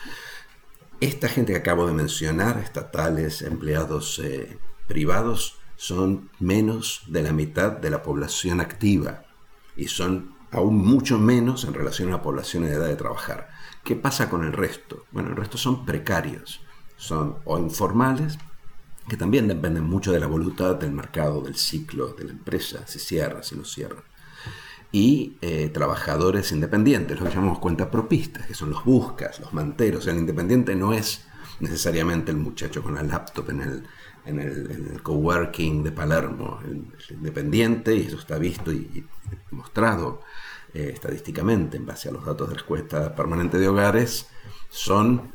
Esta 1.00 1.28
gente 1.28 1.52
que 1.52 1.58
acabo 1.58 1.86
de 1.86 1.92
mencionar, 1.92 2.58
estatales, 2.58 3.42
empleados 3.42 4.20
eh, 4.22 4.58
privados, 4.86 5.58
son 5.76 6.30
menos 6.38 7.02
de 7.08 7.22
la 7.22 7.32
mitad 7.32 7.72
de 7.72 7.90
la 7.90 8.02
población 8.02 8.60
activa 8.60 9.24
y 9.76 9.88
son 9.88 10.34
aún 10.52 10.78
mucho 10.78 11.18
menos 11.18 11.64
en 11.64 11.74
relación 11.74 12.08
a 12.08 12.12
la 12.12 12.22
población 12.22 12.64
en 12.64 12.74
edad 12.74 12.86
de 12.86 12.96
trabajar. 12.96 13.50
¿Qué 13.82 13.96
pasa 13.96 14.30
con 14.30 14.44
el 14.44 14.52
resto? 14.52 15.04
Bueno, 15.10 15.30
el 15.30 15.36
resto 15.36 15.58
son 15.58 15.84
precarios, 15.84 16.60
son 16.96 17.36
o 17.44 17.58
informales, 17.58 18.38
que 19.08 19.16
también 19.16 19.48
dependen 19.48 19.84
mucho 19.84 20.12
de 20.12 20.20
la 20.20 20.26
voluntad 20.26 20.76
del 20.76 20.92
mercado, 20.92 21.42
del 21.42 21.56
ciclo, 21.56 22.14
de 22.14 22.24
la 22.24 22.32
empresa, 22.32 22.86
si 22.86 22.98
cierra, 22.98 23.42
si 23.42 23.56
no 23.56 23.64
cierra. 23.64 24.02
Y 24.92 25.36
eh, 25.42 25.70
trabajadores 25.72 26.52
independientes, 26.52 27.18
los 27.18 27.28
que 27.28 27.34
llamamos 27.34 27.58
cuentapropistas, 27.58 28.46
que 28.46 28.54
son 28.54 28.70
los 28.70 28.84
buscas, 28.84 29.40
los 29.40 29.52
manteros. 29.52 30.06
El 30.06 30.18
independiente 30.18 30.74
no 30.74 30.94
es 30.94 31.26
necesariamente 31.60 32.30
el 32.30 32.38
muchacho 32.38 32.82
con 32.82 32.94
la 32.94 33.02
laptop 33.02 33.50
en 33.50 33.60
el, 33.60 33.86
en 34.24 34.40
el, 34.40 35.02
coworking 35.02 35.82
de 35.82 35.92
Palermo, 35.92 36.60
el, 36.64 36.86
independiente, 37.10 37.94
y 37.94 38.06
eso 38.06 38.18
está 38.18 38.38
visto 38.38 38.72
y, 38.72 39.06
mostrado 39.50 40.22
eh, 40.72 40.90
estadísticamente 40.92 41.76
en 41.76 41.86
base 41.86 42.08
a 42.08 42.12
los 42.12 42.24
datos 42.24 42.48
de 42.48 42.56
la 42.56 42.62
encuesta 42.62 43.14
permanente 43.14 43.58
de 43.58 43.68
hogares, 43.68 44.28
son 44.70 45.32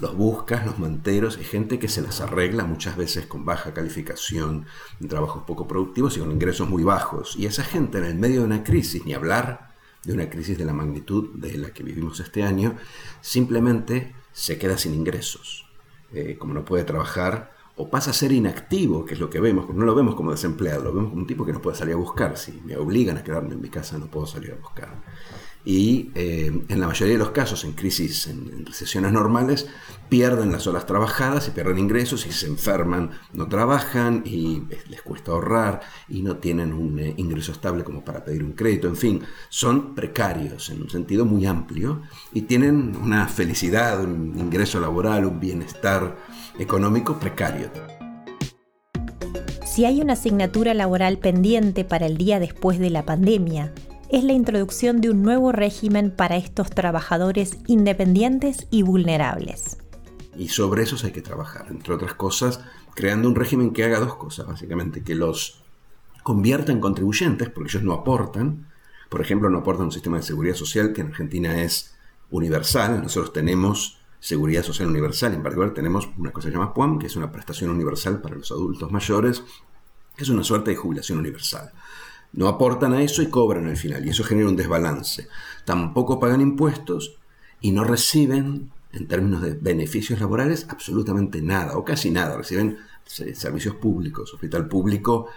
los 0.00 0.16
buscas, 0.16 0.66
los 0.66 0.78
manteros 0.78 1.38
y 1.40 1.44
gente 1.44 1.78
que 1.78 1.88
se 1.88 2.02
las 2.02 2.20
arregla 2.20 2.64
muchas 2.64 2.96
veces 2.96 3.26
con 3.26 3.44
baja 3.44 3.74
calificación, 3.74 4.66
trabajos 5.08 5.44
poco 5.44 5.68
productivos 5.68 6.16
y 6.16 6.20
con 6.20 6.32
ingresos 6.32 6.68
muy 6.68 6.82
bajos. 6.82 7.36
Y 7.36 7.46
esa 7.46 7.64
gente 7.64 7.98
en 7.98 8.04
el 8.04 8.14
medio 8.16 8.40
de 8.40 8.46
una 8.46 8.64
crisis, 8.64 9.04
ni 9.04 9.14
hablar 9.14 9.72
de 10.04 10.12
una 10.12 10.28
crisis 10.28 10.58
de 10.58 10.64
la 10.64 10.72
magnitud 10.72 11.30
de 11.34 11.56
la 11.58 11.70
que 11.70 11.82
vivimos 11.82 12.20
este 12.20 12.42
año, 12.42 12.76
simplemente 13.20 14.14
se 14.32 14.58
queda 14.58 14.78
sin 14.78 14.94
ingresos. 14.94 15.66
Eh, 16.12 16.36
como 16.38 16.52
no 16.52 16.64
puede 16.64 16.84
trabajar, 16.84 17.52
o 17.76 17.88
pasa 17.88 18.10
a 18.10 18.14
ser 18.14 18.32
inactivo, 18.32 19.04
que 19.04 19.14
es 19.14 19.20
lo 19.20 19.30
que 19.30 19.40
vemos, 19.40 19.72
no 19.74 19.86
lo 19.86 19.94
vemos 19.94 20.14
como 20.14 20.30
desempleado, 20.30 20.84
lo 20.84 20.92
vemos 20.92 21.10
como 21.10 21.22
un 21.22 21.26
tipo 21.26 21.46
que 21.46 21.52
no 21.52 21.62
puede 21.62 21.76
salir 21.76 21.94
a 21.94 21.98
buscar. 21.98 22.36
Si 22.36 22.60
me 22.64 22.76
obligan 22.76 23.16
a 23.16 23.24
quedarme 23.24 23.54
en 23.54 23.62
mi 23.62 23.70
casa, 23.70 23.98
no 23.98 24.06
puedo 24.06 24.26
salir 24.26 24.52
a 24.52 24.56
buscar. 24.56 24.90
Y 25.64 26.10
eh, 26.14 26.64
en 26.68 26.80
la 26.80 26.88
mayoría 26.88 27.14
de 27.14 27.18
los 27.18 27.30
casos, 27.30 27.64
en 27.64 27.72
crisis, 27.72 28.26
en, 28.26 28.66
recesiones 28.66 29.12
normales, 29.12 29.68
pierden 30.08 30.50
las 30.50 30.66
horas 30.66 30.86
trabajadas 30.86 31.46
y 31.48 31.52
pierden 31.52 31.78
ingresos 31.78 32.26
y 32.26 32.32
se 32.32 32.46
enferman, 32.46 33.12
no 33.32 33.48
trabajan 33.48 34.22
y 34.24 34.62
les 34.88 35.02
cuesta 35.02 35.30
ahorrar 35.30 35.80
y 36.08 36.22
no 36.22 36.36
tienen 36.36 36.72
un 36.72 36.98
eh, 36.98 37.14
ingreso 37.16 37.52
estable 37.52 37.84
como 37.84 38.04
para 38.04 38.24
pedir 38.24 38.42
un 38.42 38.52
crédito. 38.52 38.88
En 38.88 38.96
fin, 38.96 39.22
son 39.48 39.94
precarios 39.94 40.70
en 40.70 40.82
un 40.82 40.90
sentido 40.90 41.24
muy 41.24 41.46
amplio 41.46 42.02
y 42.32 42.42
tienen 42.42 42.96
una 42.96 43.28
felicidad, 43.28 44.02
un 44.02 44.38
ingreso 44.38 44.80
laboral, 44.80 45.26
un 45.26 45.38
bienestar 45.38 46.16
económico 46.58 47.18
precario. 47.18 47.70
Si 49.64 49.86
hay 49.86 50.02
una 50.02 50.12
asignatura 50.12 50.74
laboral 50.74 51.16
pendiente 51.16 51.84
para 51.84 52.04
el 52.04 52.18
día 52.18 52.38
después 52.38 52.78
de 52.78 52.90
la 52.90 53.04
pandemia, 53.04 53.72
es 54.12 54.24
la 54.24 54.34
introducción 54.34 55.00
de 55.00 55.10
un 55.10 55.22
nuevo 55.22 55.52
régimen 55.52 56.10
para 56.14 56.36
estos 56.36 56.70
trabajadores 56.70 57.56
independientes 57.66 58.66
y 58.70 58.82
vulnerables. 58.82 59.78
Y 60.36 60.48
sobre 60.48 60.82
eso 60.82 60.96
hay 61.04 61.12
que 61.12 61.22
trabajar, 61.22 61.66
entre 61.70 61.94
otras 61.94 62.12
cosas, 62.12 62.60
creando 62.94 63.28
un 63.28 63.34
régimen 63.34 63.72
que 63.72 63.84
haga 63.84 64.00
dos 64.00 64.16
cosas, 64.16 64.46
básicamente, 64.46 65.02
que 65.02 65.14
los 65.14 65.62
convierta 66.22 66.72
en 66.72 66.80
contribuyentes, 66.80 67.48
porque 67.48 67.70
ellos 67.70 67.82
no 67.82 67.94
aportan, 67.94 68.68
por 69.08 69.22
ejemplo, 69.22 69.48
no 69.48 69.58
aportan 69.58 69.86
un 69.86 69.92
sistema 69.92 70.18
de 70.18 70.22
seguridad 70.22 70.54
social 70.54 70.92
que 70.92 71.00
en 71.00 71.08
Argentina 71.08 71.62
es 71.62 71.94
universal, 72.30 73.02
nosotros 73.02 73.32
tenemos 73.32 73.98
Seguridad 74.20 74.62
Social 74.62 74.88
Universal. 74.88 75.34
En 75.34 75.42
particular 75.42 75.74
tenemos 75.74 76.08
una 76.16 76.30
cosa 76.30 76.46
que 76.46 76.52
se 76.52 76.58
llama 76.58 76.72
PUAM, 76.72 76.98
que 76.98 77.06
es 77.06 77.16
una 77.16 77.32
prestación 77.32 77.70
universal 77.70 78.20
para 78.20 78.36
los 78.36 78.52
adultos 78.52 78.92
mayores, 78.92 79.42
que 80.14 80.22
es 80.22 80.28
una 80.28 80.44
suerte 80.44 80.70
de 80.70 80.76
jubilación 80.76 81.18
universal. 81.18 81.72
No 82.32 82.48
aportan 82.48 82.94
a 82.94 83.02
eso 83.02 83.22
y 83.22 83.28
cobran 83.28 83.66
al 83.66 83.76
final, 83.76 84.06
y 84.06 84.10
eso 84.10 84.24
genera 84.24 84.48
un 84.48 84.56
desbalance. 84.56 85.28
Tampoco 85.64 86.18
pagan 86.18 86.40
impuestos 86.40 87.16
y 87.60 87.72
no 87.72 87.84
reciben, 87.84 88.70
en 88.92 89.06
términos 89.06 89.42
de 89.42 89.54
beneficios 89.54 90.20
laborales, 90.20 90.66
absolutamente 90.68 91.42
nada, 91.42 91.76
o 91.76 91.84
casi 91.84 92.10
nada. 92.10 92.36
Reciben 92.36 92.78
servicios 93.04 93.76
públicos, 93.76 94.32
hospital 94.32 94.68
público, 94.68 95.28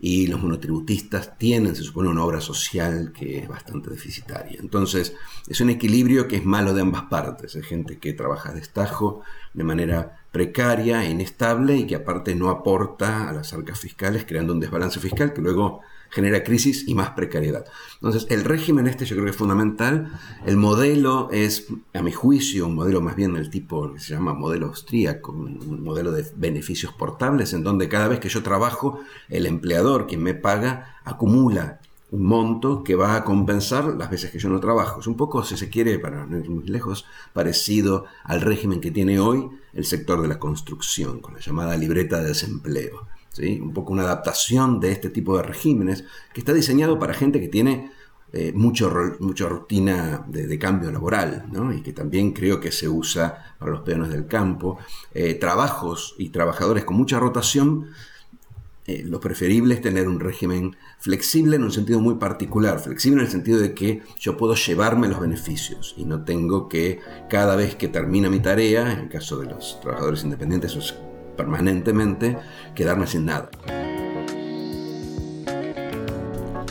y 0.00 0.26
los 0.26 0.40
monotributistas 0.40 1.38
tienen, 1.38 1.74
se 1.74 1.82
supone, 1.82 2.08
una 2.08 2.24
obra 2.24 2.40
social 2.40 3.12
que 3.12 3.38
es 3.38 3.48
bastante 3.48 3.90
deficitaria. 3.90 4.58
Entonces, 4.60 5.14
es 5.48 5.60
un 5.60 5.70
equilibrio 5.70 6.28
que 6.28 6.36
es 6.36 6.44
malo 6.44 6.74
de 6.74 6.82
ambas 6.82 7.04
partes. 7.04 7.56
Hay 7.56 7.62
gente 7.62 7.98
que 7.98 8.12
trabaja 8.12 8.52
de 8.52 8.60
estajo 8.60 9.22
de 9.54 9.64
manera 9.64 10.26
precaria 10.30 11.04
e 11.04 11.10
inestable 11.10 11.76
y 11.76 11.86
que 11.86 11.94
aparte 11.94 12.34
no 12.34 12.50
aporta 12.50 13.28
a 13.28 13.32
las 13.32 13.52
arcas 13.52 13.78
fiscales, 13.80 14.24
creando 14.26 14.52
un 14.52 14.60
desbalance 14.60 15.00
fiscal 15.00 15.32
que 15.32 15.40
luego 15.40 15.80
genera 16.14 16.44
crisis 16.44 16.84
y 16.86 16.94
más 16.94 17.10
precariedad. 17.10 17.64
Entonces, 17.94 18.26
el 18.30 18.44
régimen 18.44 18.86
este 18.86 19.04
yo 19.04 19.16
creo 19.16 19.24
que 19.24 19.32
es 19.32 19.36
fundamental. 19.36 20.12
El 20.46 20.56
modelo 20.56 21.28
es, 21.32 21.66
a 21.92 22.02
mi 22.02 22.12
juicio, 22.12 22.66
un 22.66 22.76
modelo 22.76 23.00
más 23.00 23.16
bien 23.16 23.34
del 23.34 23.50
tipo 23.50 23.92
que 23.92 23.98
se 23.98 24.14
llama 24.14 24.32
modelo 24.32 24.66
austríaco, 24.66 25.32
un 25.32 25.82
modelo 25.82 26.12
de 26.12 26.24
beneficios 26.36 26.92
portables, 26.92 27.52
en 27.52 27.64
donde 27.64 27.88
cada 27.88 28.06
vez 28.06 28.20
que 28.20 28.28
yo 28.28 28.44
trabajo, 28.44 29.00
el 29.28 29.46
empleador, 29.46 30.06
quien 30.06 30.22
me 30.22 30.34
paga, 30.34 30.98
acumula 31.04 31.80
un 32.12 32.22
monto 32.22 32.84
que 32.84 32.94
va 32.94 33.16
a 33.16 33.24
compensar 33.24 33.86
las 33.96 34.08
veces 34.08 34.30
que 34.30 34.38
yo 34.38 34.48
no 34.48 34.60
trabajo. 34.60 35.00
Es 35.00 35.08
un 35.08 35.16
poco, 35.16 35.42
si 35.42 35.56
se 35.56 35.68
quiere, 35.68 35.98
para 35.98 36.26
no 36.26 36.38
ir 36.38 36.48
muy 36.48 36.64
lejos, 36.64 37.06
parecido 37.32 38.04
al 38.22 38.40
régimen 38.40 38.80
que 38.80 38.92
tiene 38.92 39.18
hoy 39.18 39.48
el 39.72 39.84
sector 39.84 40.22
de 40.22 40.28
la 40.28 40.38
construcción, 40.38 41.18
con 41.18 41.34
la 41.34 41.40
llamada 41.40 41.76
libreta 41.76 42.20
de 42.20 42.28
desempleo 42.28 43.08
un 43.38 43.72
poco 43.72 43.92
una 43.92 44.02
adaptación 44.02 44.80
de 44.80 44.92
este 44.92 45.10
tipo 45.10 45.36
de 45.36 45.42
regímenes 45.42 46.04
que 46.32 46.40
está 46.40 46.52
diseñado 46.52 46.98
para 46.98 47.14
gente 47.14 47.40
que 47.40 47.48
tiene 47.48 47.90
eh, 48.36 48.52
mucho, 48.52 48.92
mucha 49.20 49.48
rutina 49.48 50.24
de, 50.26 50.58
cambio 50.58 50.90
laboral, 50.90 51.46
¿no? 51.52 51.72
y 51.72 51.82
que 51.82 51.92
también 51.92 52.32
creo 52.32 52.58
que 52.58 52.72
se 52.72 52.88
usa 52.88 53.54
para 53.58 53.70
los 53.70 53.82
peones 53.82 54.08
del 54.08 54.26
campo. 54.26 54.78
Eh, 55.12 55.34
trabajos 55.34 56.16
y 56.18 56.30
trabajadores 56.30 56.84
con 56.84 56.96
mucha 56.96 57.20
rotación, 57.20 57.90
eh, 58.86 59.04
lo 59.04 59.20
preferible 59.20 59.74
es 59.74 59.80
tener 59.80 60.08
un 60.08 60.18
régimen 60.18 60.76
flexible 60.98 61.56
en 61.56 61.62
un 61.62 61.70
sentido 61.70 62.00
muy 62.00 62.16
particular, 62.16 62.80
flexible 62.80 63.20
en 63.20 63.26
el 63.26 63.32
sentido 63.32 63.60
de 63.60 63.72
que 63.72 64.02
yo 64.18 64.36
puedo 64.36 64.56
llevarme 64.56 65.08
los 65.08 65.20
beneficios 65.20 65.94
y 65.96 66.04
no 66.04 66.24
tengo 66.24 66.68
que 66.68 66.98
cada 67.30 67.54
vez 67.54 67.76
que 67.76 67.86
termina 67.86 68.28
mi 68.28 68.40
tarea, 68.40 68.92
en 68.92 68.98
el 68.98 69.08
caso 69.08 69.38
de 69.38 69.46
los 69.46 69.80
trabajadores 69.80 70.24
independientes, 70.24 70.74
es 70.74 70.94
permanentemente, 71.36 72.36
quedarme 72.74 73.06
sin 73.06 73.26
nada. 73.26 73.50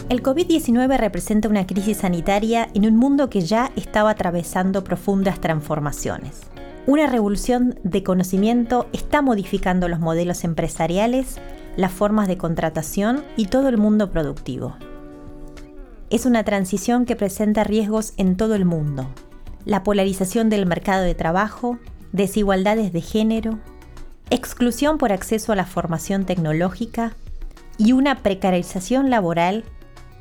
El 0.10 0.22
COVID-19 0.22 0.98
representa 0.98 1.50
una 1.50 1.66
crisis 1.66 1.98
sanitaria 1.98 2.70
en 2.76 2.86
un 2.86 2.96
mundo 2.96 3.30
que 3.30 3.42
ya 3.42 3.72
estaba 3.76 4.12
atravesando 4.12 4.84
profundas 4.84 5.42
transformaciones. 5.42 6.42
Una 6.86 7.08
revolución 7.08 7.80
de 7.84 8.04
conocimiento 8.04 8.88
está 8.94 9.22
modificando 9.22 9.88
los 9.88 10.00
modelos 10.00 10.44
empresariales, 10.44 11.38
las 11.78 11.92
formas 11.92 12.28
de 12.28 12.38
contratación 12.38 13.24
y 13.38 13.46
todo 13.48 13.70
el 13.70 13.78
mundo 13.78 14.12
productivo. 14.12 14.76
Es 16.10 16.28
una 16.28 16.44
transición 16.44 17.06
que 17.06 17.16
presenta 17.16 17.64
riesgos 17.64 18.14
en 18.18 18.38
todo 18.38 18.54
el 18.54 18.66
mundo. 18.66 19.08
La 19.66 19.82
polarización 19.82 20.50
del 20.50 20.66
mercado 20.66 21.04
de 21.04 21.16
trabajo, 21.16 21.80
desigualdades 22.12 22.94
de 22.94 23.02
género, 23.02 23.60
exclusión 24.30 24.98
por 24.98 25.12
acceso 25.12 25.52
a 25.52 25.56
la 25.56 25.66
formación 25.66 26.26
tecnológica 26.26 27.14
y 27.78 27.92
una 27.92 28.20
precarización 28.20 29.10
laboral 29.10 29.64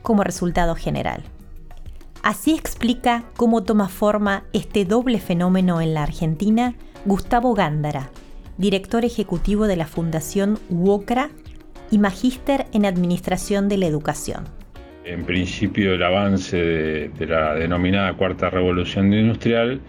como 0.02 0.24
resultado 0.24 0.74
general. 0.74 1.22
Así 2.22 2.54
explica 2.54 3.24
cómo 3.36 3.64
toma 3.64 3.88
forma 3.88 4.44
este 4.52 4.84
doble 4.84 5.18
fenómeno 5.18 5.80
en 5.80 5.94
la 5.94 6.04
Argentina 6.04 6.74
Gustavo 7.04 7.54
Gándara, 7.54 8.10
director 8.58 9.04
ejecutivo 9.04 9.66
de 9.66 9.76
la 9.76 9.86
Fundación 9.86 10.58
UOCRA 10.70 11.30
y 11.90 11.98
magíster 11.98 12.66
en 12.72 12.86
Administración 12.86 13.68
de 13.68 13.78
la 13.78 13.86
Educación. 13.86 14.44
En 15.04 15.24
principio 15.24 15.94
el 15.94 16.02
avance 16.02 16.56
de, 16.56 17.08
de 17.08 17.26
la 17.26 17.54
denominada 17.54 18.14
Cuarta 18.14 18.50
Revolución 18.50 19.12
Industrial 19.12 19.80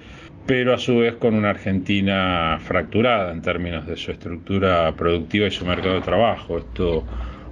pero 0.45 0.73
a 0.73 0.77
su 0.77 0.97
vez 0.97 1.15
con 1.15 1.35
una 1.35 1.51
Argentina 1.51 2.59
fracturada 2.61 3.31
en 3.31 3.41
términos 3.41 3.87
de 3.87 3.95
su 3.95 4.11
estructura 4.11 4.91
productiva 4.95 5.47
y 5.47 5.51
su 5.51 5.65
mercado 5.65 5.95
de 5.95 6.01
trabajo. 6.01 6.57
Esto 6.57 7.03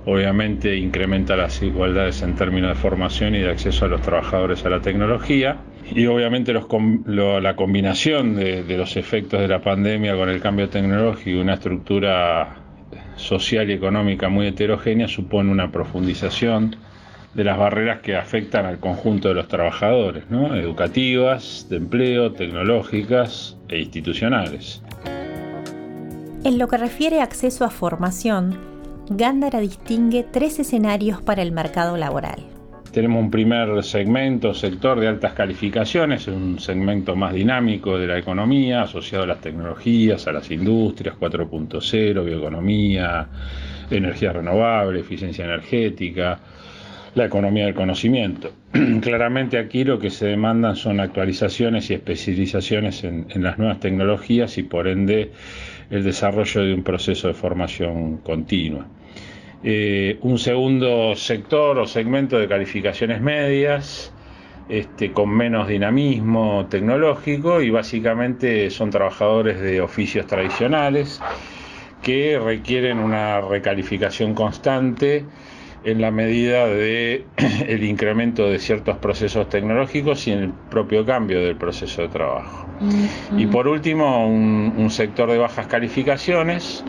obviamente 0.06 0.76
incrementa 0.76 1.38
las 1.38 1.62
igualdades 1.62 2.22
en 2.22 2.36
términos 2.36 2.70
de 2.70 2.76
formación 2.76 3.36
y 3.36 3.40
de 3.40 3.50
acceso 3.50 3.86
a 3.86 3.88
los 3.88 4.02
trabajadores 4.02 4.66
a 4.66 4.70
la 4.70 4.82
tecnología. 4.82 5.58
Y 5.94 6.06
obviamente 6.06 6.54
la 6.54 7.56
combinación 7.56 8.36
de, 8.36 8.64
de, 8.64 8.78
los 8.78 8.96
efectos 8.98 9.40
de 9.42 9.48
la 9.48 9.62
pandemia 9.62 10.16
con 10.16 10.30
el 10.30 10.42
cambio 10.42 10.70
tecnológico 10.70 11.30
y 11.30 11.42
una 11.42 11.56
estructura 11.56 12.58
social 13.16 13.70
y 13.70 13.74
económica 13.74 14.30
muy 14.30 14.48
heterogénea 14.48 15.08
supone 15.08 15.52
una 15.52 15.72
profundización 15.72 16.76
de 17.34 17.44
las 17.44 17.58
barreras 17.58 18.02
que 18.02 18.16
afectan 18.16 18.66
al 18.66 18.80
conjunto 18.80 19.30
de 19.30 19.36
los 19.36 19.48
trabajadores, 19.48 20.26
¿no? 20.30 20.56
educativas, 20.56 21.68
de 21.70 21.78
empleo, 21.78 22.34
tecnológicas 22.34 23.58
e 23.70 23.80
institucionales. 23.80 24.82
En 26.44 26.58
lo 26.58 26.68
que 26.68 26.78
refiere 26.78 27.22
a 27.22 27.24
acceso 27.24 27.64
a 27.66 27.70
formación, 27.70 28.58
Gándara 29.10 29.60
distingue 29.60 30.24
tres 30.24 30.60
escenarios 30.60 31.22
para 31.22 31.42
el 31.42 31.52
mercado 31.52 31.98
laboral. 31.98 32.40
Tenemos 32.92 33.24
un 33.24 33.32
primer 33.32 33.84
segmento, 33.84 34.54
sector 34.54 35.00
de 35.00 35.08
altas 35.08 35.34
calificaciones, 35.34 36.28
un 36.28 36.60
segmento 36.60 37.16
más 37.16 37.34
dinámico 37.34 37.98
de 37.98 38.08
la 38.08 38.18
economía, 38.18 38.82
asociado 38.82 39.24
a 39.24 39.28
las 39.28 39.40
tecnologías, 39.40 40.28
a 40.28 40.34
las 40.34 40.52
industrias 40.52 41.16
4.0, 41.18 42.26
bioeconomía, 42.26 43.28
energía 43.90 44.34
renovable, 44.34 45.00
eficiencia 45.00 45.46
energética, 45.46 46.40
la 47.16 47.26
economía 47.26 47.66
del 47.66 47.74
conocimiento. 47.74 48.52
Claramente 49.02 49.58
aquí 49.58 49.84
lo 49.84 50.00
que 50.00 50.10
se 50.10 50.28
demandan 50.28 50.76
son 50.76 51.00
actualizaciones 51.00 51.90
y 51.90 51.96
especializaciones 51.96 53.04
en, 53.04 53.28
las 53.36 53.58
nuevas 53.58 53.80
tecnologías 53.80 54.58
y 54.58 54.64
por 54.64 54.88
ende 54.88 55.32
el 55.90 56.04
desarrollo 56.04 56.62
de 56.62 56.74
un 56.74 56.84
proceso 56.84 57.28
de 57.28 57.34
formación 57.34 58.18
continua. 58.18 58.88
Eh, 59.64 60.18
un 60.22 60.40
segundo 60.40 61.16
sector 61.16 61.78
o 61.78 61.86
segmento 61.86 62.40
de 62.40 62.48
calificaciones 62.48 63.22
medias, 63.22 64.14
este, 64.70 65.12
con 65.12 65.30
menos 65.30 65.68
dinamismo 65.68 66.66
tecnológico 66.70 67.62
y 67.62 67.70
básicamente 67.70 68.70
son 68.70 68.90
trabajadores 68.90 69.60
de 69.60 69.82
oficios 69.82 70.26
tradicionales 70.28 71.20
que 72.02 72.40
requieren 72.40 72.98
una 72.98 73.42
recalificación 73.42 74.34
constante 74.34 75.26
en 75.84 76.02
la 76.02 76.12
medida 76.12 76.68
de 76.68 77.26
el 77.68 77.84
incremento 77.84 78.50
de 78.50 78.60
ciertos 78.60 78.98
procesos 78.98 79.50
tecnológicos 79.50 80.28
y 80.28 80.32
en 80.32 80.40
el 80.40 80.54
propio 80.70 81.06
cambio 81.06 81.42
del 81.42 81.56
proceso 81.56 82.04
de 82.04 82.10
trabajo. 82.10 82.68
Y 83.38 83.46
por 83.46 83.68
último, 83.68 84.28
un, 84.28 84.90
sector 84.90 85.30
de 85.30 85.38
bajas 85.38 85.68
calificaciones, 85.68 86.84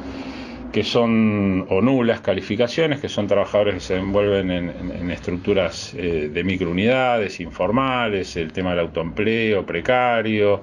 que 0.73 0.83
son, 0.83 1.67
o 1.69 1.83
nulas 1.83 2.21
calificaciones, 2.23 2.99
que 2.99 3.11
son 3.11 3.27
trabajadores 3.27 3.75
que 3.75 3.81
se 3.81 3.97
envuelven 3.97 4.51
en, 4.51 5.11
estructuras 5.11 5.93
eh, 5.95 6.31
de 6.33 6.45
microunidades, 6.45 7.41
informales, 7.41 8.37
el 8.37 8.53
tema 8.53 8.71
del 8.71 8.81
autoempleo, 8.81 9.67
precario, 9.67 10.63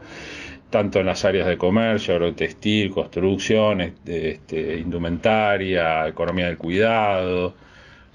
tanto 0.71 0.99
en 0.99 1.05
las 1.05 1.23
áreas 1.25 1.47
de 1.47 1.57
comercio, 1.57 2.15
agrotextil, 2.15 2.89
construcción, 2.91 3.81
este, 3.81 4.77
indumentaria, 4.77 6.07
economía 6.07 6.47
del 6.47 6.57
cuidado, 6.57 7.53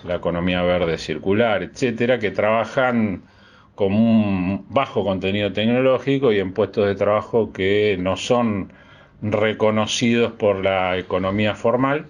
la 0.06 0.16
economía 0.16 0.62
verde 0.62 0.98
circular, 0.98 1.62
etcétera, 1.62 2.18
que 2.18 2.30
trabajan 2.30 3.22
con 3.74 3.92
un 3.92 4.66
bajo 4.68 5.04
contenido 5.04 5.52
tecnológico 5.52 6.32
y 6.32 6.38
en 6.38 6.52
puestos 6.52 6.86
de 6.86 6.94
trabajo 6.94 7.52
que 7.52 7.96
no 7.98 8.16
son 8.16 8.72
reconocidos 9.22 10.32
por 10.32 10.62
la 10.62 10.96
economía 10.98 11.54
formal 11.54 12.06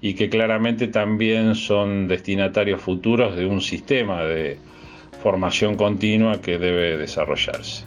y 0.00 0.14
que 0.14 0.28
claramente 0.28 0.88
también 0.88 1.54
son 1.54 2.08
destinatarios 2.08 2.80
futuros 2.80 3.36
de 3.36 3.46
un 3.46 3.60
sistema 3.60 4.22
de 4.24 4.58
formación 5.22 5.76
continua 5.76 6.40
que 6.40 6.58
debe 6.58 6.98
desarrollarse. 6.98 7.84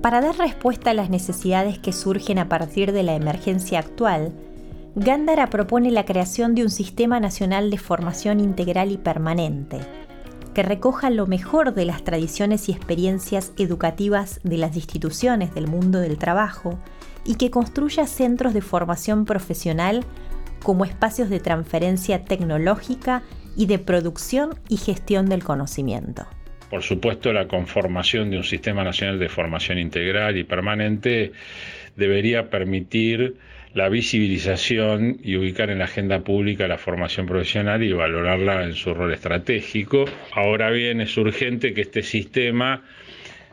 Para 0.00 0.20
dar 0.20 0.36
respuesta 0.36 0.90
a 0.90 0.94
las 0.94 1.10
necesidades 1.10 1.78
que 1.78 1.92
surgen 1.92 2.38
a 2.38 2.48
partir 2.48 2.92
de 2.92 3.02
la 3.02 3.14
emergencia 3.14 3.78
actual, 3.78 4.32
Gándara 4.96 5.50
propone 5.50 5.90
la 5.90 6.04
creación 6.04 6.54
de 6.54 6.62
un 6.62 6.70
sistema 6.70 7.18
nacional 7.18 7.68
de 7.68 7.78
formación 7.78 8.38
integral 8.38 8.92
y 8.92 8.96
permanente, 8.96 9.78
que 10.54 10.62
recoja 10.62 11.10
lo 11.10 11.26
mejor 11.26 11.74
de 11.74 11.84
las 11.84 12.04
tradiciones 12.04 12.68
y 12.68 12.72
experiencias 12.72 13.52
educativas 13.58 14.38
de 14.44 14.56
las 14.56 14.76
instituciones 14.76 15.52
del 15.52 15.66
mundo 15.66 15.98
del 15.98 16.16
trabajo 16.16 16.78
y 17.24 17.34
que 17.34 17.50
construya 17.50 18.06
centros 18.06 18.54
de 18.54 18.60
formación 18.60 19.24
profesional 19.24 20.04
como 20.62 20.84
espacios 20.84 21.28
de 21.28 21.40
transferencia 21.40 22.24
tecnológica 22.24 23.24
y 23.56 23.66
de 23.66 23.80
producción 23.80 24.54
y 24.68 24.76
gestión 24.76 25.28
del 25.28 25.42
conocimiento. 25.42 26.24
Por 26.70 26.84
supuesto, 26.84 27.32
la 27.32 27.48
conformación 27.48 28.30
de 28.30 28.36
un 28.36 28.44
sistema 28.44 28.84
nacional 28.84 29.18
de 29.18 29.28
formación 29.28 29.78
integral 29.78 30.36
y 30.36 30.44
permanente 30.44 31.32
debería 31.96 32.48
permitir 32.48 33.36
la 33.74 33.88
visibilización 33.88 35.18
y 35.22 35.36
ubicar 35.36 35.68
en 35.70 35.80
la 35.80 35.84
agenda 35.84 36.20
pública 36.20 36.68
la 36.68 36.78
formación 36.78 37.26
profesional 37.26 37.82
y 37.82 37.92
valorarla 37.92 38.64
en 38.64 38.74
su 38.74 38.94
rol 38.94 39.12
estratégico. 39.12 40.04
Ahora 40.32 40.70
bien, 40.70 41.00
es 41.00 41.16
urgente 41.16 41.74
que 41.74 41.80
este 41.82 42.02
sistema 42.02 42.84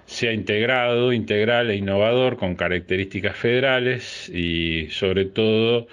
sea 0.06 0.32
integrado, 0.32 1.12
integral 1.12 1.72
e 1.72 1.76
innovador 1.76 2.38
con 2.38 2.56
características 2.56 3.36
federales 3.36 4.30
y 4.30 4.88
sobre 4.92 5.26
todo 5.26 5.88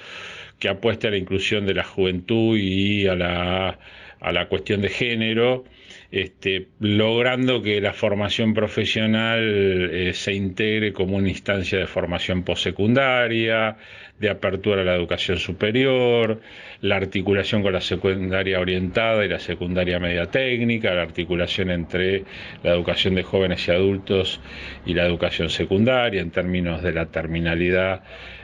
que 0.59 0.69
apueste 0.69 1.09
a 1.09 1.11
la 1.11 1.17
inclusión 1.17 1.65
de 1.65 1.75
la 1.75 1.85
juventud 1.85 2.59
y 2.59 3.07
a 3.07 3.15
la, 3.15 3.79
a 4.21 4.33
la 4.33 4.49
cuestión 4.49 4.83
de 4.83 4.89
género 4.91 5.65
este, 6.11 6.69
logrando 6.81 7.61
que 7.63 7.81
la 7.81 7.93
formación 7.93 8.55
profesional 8.55 9.41
eh, 9.43 10.13
se 10.15 10.33
integre 10.33 10.93
como 10.93 11.17
una 11.17 11.29
instancia 11.29 11.79
de 11.79 11.87
formación 11.87 12.45
postsecundaria, 12.45 13.77
de 14.19 14.31
apertura 14.31 14.83
a 14.83 14.85
la 14.85 14.95
educación 14.95 15.39
superior, 15.39 16.41
la 16.81 16.97
articulación 16.97 17.63
con 17.63 17.73
la 17.73 17.81
secundaria 17.81 18.61
orientada 18.61 19.25
y 19.25 19.29
la 19.29 19.39
secundaria 19.39 19.99
media 20.01 20.27
técnica, 20.27 20.95
la 20.95 21.03
articulación 21.03 21.71
entre 21.71 22.25
la 22.63 22.73
educación 22.73 23.15
de 23.15 23.23
jóvenes 23.23 23.67
y 23.69 23.71
adultos 23.71 24.41
y 24.87 24.95
la 24.95 25.07
educación 25.07 25.51
secundaria 25.51 26.21
en 26.21 26.31
términos 26.31 26.83
de 26.83 26.93
la 26.93 27.07
terminalidad 27.07 28.03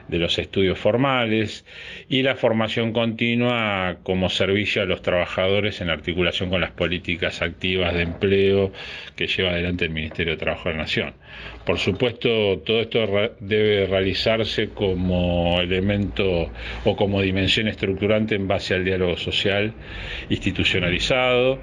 de 0.08 0.18
los 0.18 0.38
estudios 0.38 0.78
formales 0.78 1.64
y 2.08 2.22
la 2.22 2.36
formación 2.36 2.92
continua 2.92 3.96
como 4.02 4.28
servicio 4.28 4.82
a 4.82 4.84
los 4.84 5.02
trabajadores 5.02 5.80
en 5.80 5.90
articulación 5.90 6.50
con 6.50 6.60
las 6.60 6.72
políticas 6.72 7.42
activas 7.42 7.94
de 7.94 8.02
empleo 8.02 8.72
que 9.16 9.26
lleva 9.26 9.50
adelante 9.50 9.86
el 9.86 9.92
Ministerio 9.92 10.34
de 10.34 10.38
Trabajo 10.38 10.68
de 10.68 10.74
la 10.74 10.82
Nación. 10.82 11.14
Por 11.64 11.78
supuesto, 11.78 12.58
todo 12.58 12.80
esto 12.80 13.06
debe 13.40 13.86
realizarse 13.86 14.68
como 14.68 15.63
elemento 15.64 16.50
o 16.84 16.96
como 16.96 17.20
dimensión 17.22 17.68
estructurante 17.68 18.34
en 18.34 18.46
base 18.48 18.74
al 18.74 18.84
diálogo 18.84 19.16
social 19.16 19.72
institucionalizado, 20.30 21.58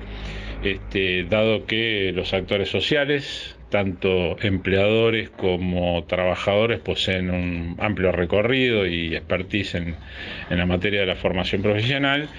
este, 0.63 1.23
dado 1.23 1.65
que 1.65 2.11
los 2.13 2.33
actores 2.33 2.69
sociales 2.69 3.55
tanto 3.71 4.37
empleadores 4.41 5.29
como 5.31 6.03
trabajadores 6.03 6.79
poseen 6.79 7.31
un 7.31 7.77
amplio 7.79 8.11
recorrido 8.11 8.85
y 8.85 9.15
expertise 9.15 9.75
en, 9.75 9.95
la 10.49 10.65
materia 10.67 10.99
de 10.99 11.05
la 11.07 11.15
formación 11.15 11.61
profesional 11.63 12.29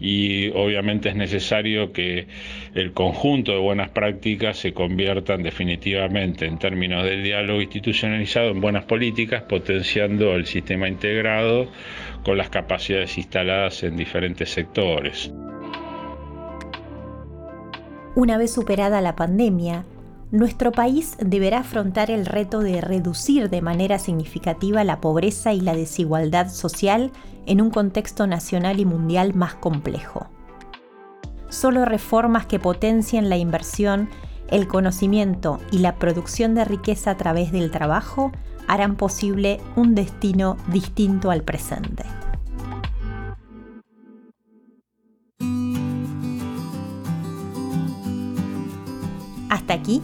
y 0.00 0.48
obviamente 0.50 1.08
es 1.08 1.16
necesario 1.16 1.92
que 1.92 2.26
el 2.74 2.92
conjunto 2.92 3.52
de 3.52 3.58
buenas 3.58 3.90
prácticas 3.90 4.58
se 4.58 4.72
conviertan 4.72 5.42
definitivamente 5.42 6.46
en 6.46 6.58
términos 6.58 7.04
del 7.04 7.24
diálogo 7.24 7.60
institucionalizado 7.60 8.50
en 8.50 8.60
buenas 8.60 8.84
políticas, 8.84 9.42
potenciando 9.42 10.34
el 10.34 10.46
sistema 10.46 10.88
integrado 10.88 11.68
con 12.24 12.38
las 12.38 12.48
capacidades 12.48 13.18
instaladas 13.18 13.82
en 13.82 13.96
diferentes 13.96 14.50
sectores. 14.50 15.32
Una 18.14 18.36
vez 18.36 18.52
superada 18.52 19.00
la 19.00 19.14
pandemia, 19.14 19.84
nuestro 20.30 20.72
país 20.72 21.16
deberá 21.20 21.60
afrontar 21.60 22.10
el 22.10 22.26
reto 22.26 22.60
de 22.60 22.80
reducir 22.80 23.48
de 23.48 23.62
manera 23.62 23.98
significativa 23.98 24.84
la 24.84 25.00
pobreza 25.00 25.52
y 25.54 25.60
la 25.60 25.74
desigualdad 25.74 26.50
social 26.50 27.12
en 27.46 27.62
un 27.62 27.70
contexto 27.70 28.26
nacional 28.26 28.78
y 28.78 28.84
mundial 28.84 29.34
más 29.34 29.54
complejo. 29.54 30.28
Solo 31.48 31.86
reformas 31.86 32.44
que 32.44 32.58
potencien 32.58 33.30
la 33.30 33.38
inversión, 33.38 34.10
el 34.48 34.68
conocimiento 34.68 35.60
y 35.70 35.78
la 35.78 35.96
producción 35.96 36.54
de 36.54 36.66
riqueza 36.66 37.12
a 37.12 37.16
través 37.16 37.52
del 37.52 37.70
trabajo 37.70 38.32
harán 38.66 38.96
posible 38.96 39.60
un 39.76 39.94
destino 39.94 40.58
distinto 40.70 41.30
al 41.30 41.42
presente. 41.42 42.04
Hasta 49.48 49.72
aquí 49.72 50.02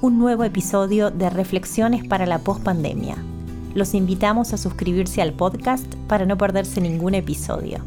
un 0.00 0.18
nuevo 0.18 0.44
episodio 0.44 1.10
de 1.10 1.28
Reflexiones 1.28 2.06
para 2.06 2.26
la 2.26 2.38
Postpandemia. 2.38 3.16
Los 3.74 3.94
invitamos 3.94 4.52
a 4.52 4.58
suscribirse 4.58 5.20
al 5.20 5.32
podcast 5.32 5.92
para 6.06 6.24
no 6.24 6.38
perderse 6.38 6.80
ningún 6.80 7.14
episodio. 7.14 7.78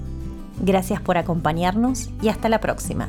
Gracias 0.61 1.01
por 1.01 1.17
acompañarnos 1.17 2.09
y 2.21 2.27
hasta 2.27 2.49
la 2.49 2.59
próxima. 2.59 3.07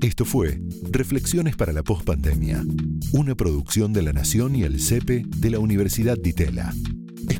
Esto 0.00 0.24
fue 0.24 0.60
Reflexiones 0.90 1.56
para 1.56 1.72
la 1.72 1.82
Postpandemia, 1.82 2.64
una 3.12 3.34
producción 3.34 3.92
de 3.92 4.02
La 4.02 4.12
Nación 4.12 4.54
y 4.54 4.62
el 4.62 4.78
CEPE 4.80 5.24
de 5.26 5.50
la 5.50 5.58
Universidad 5.58 6.16
de. 6.18 6.72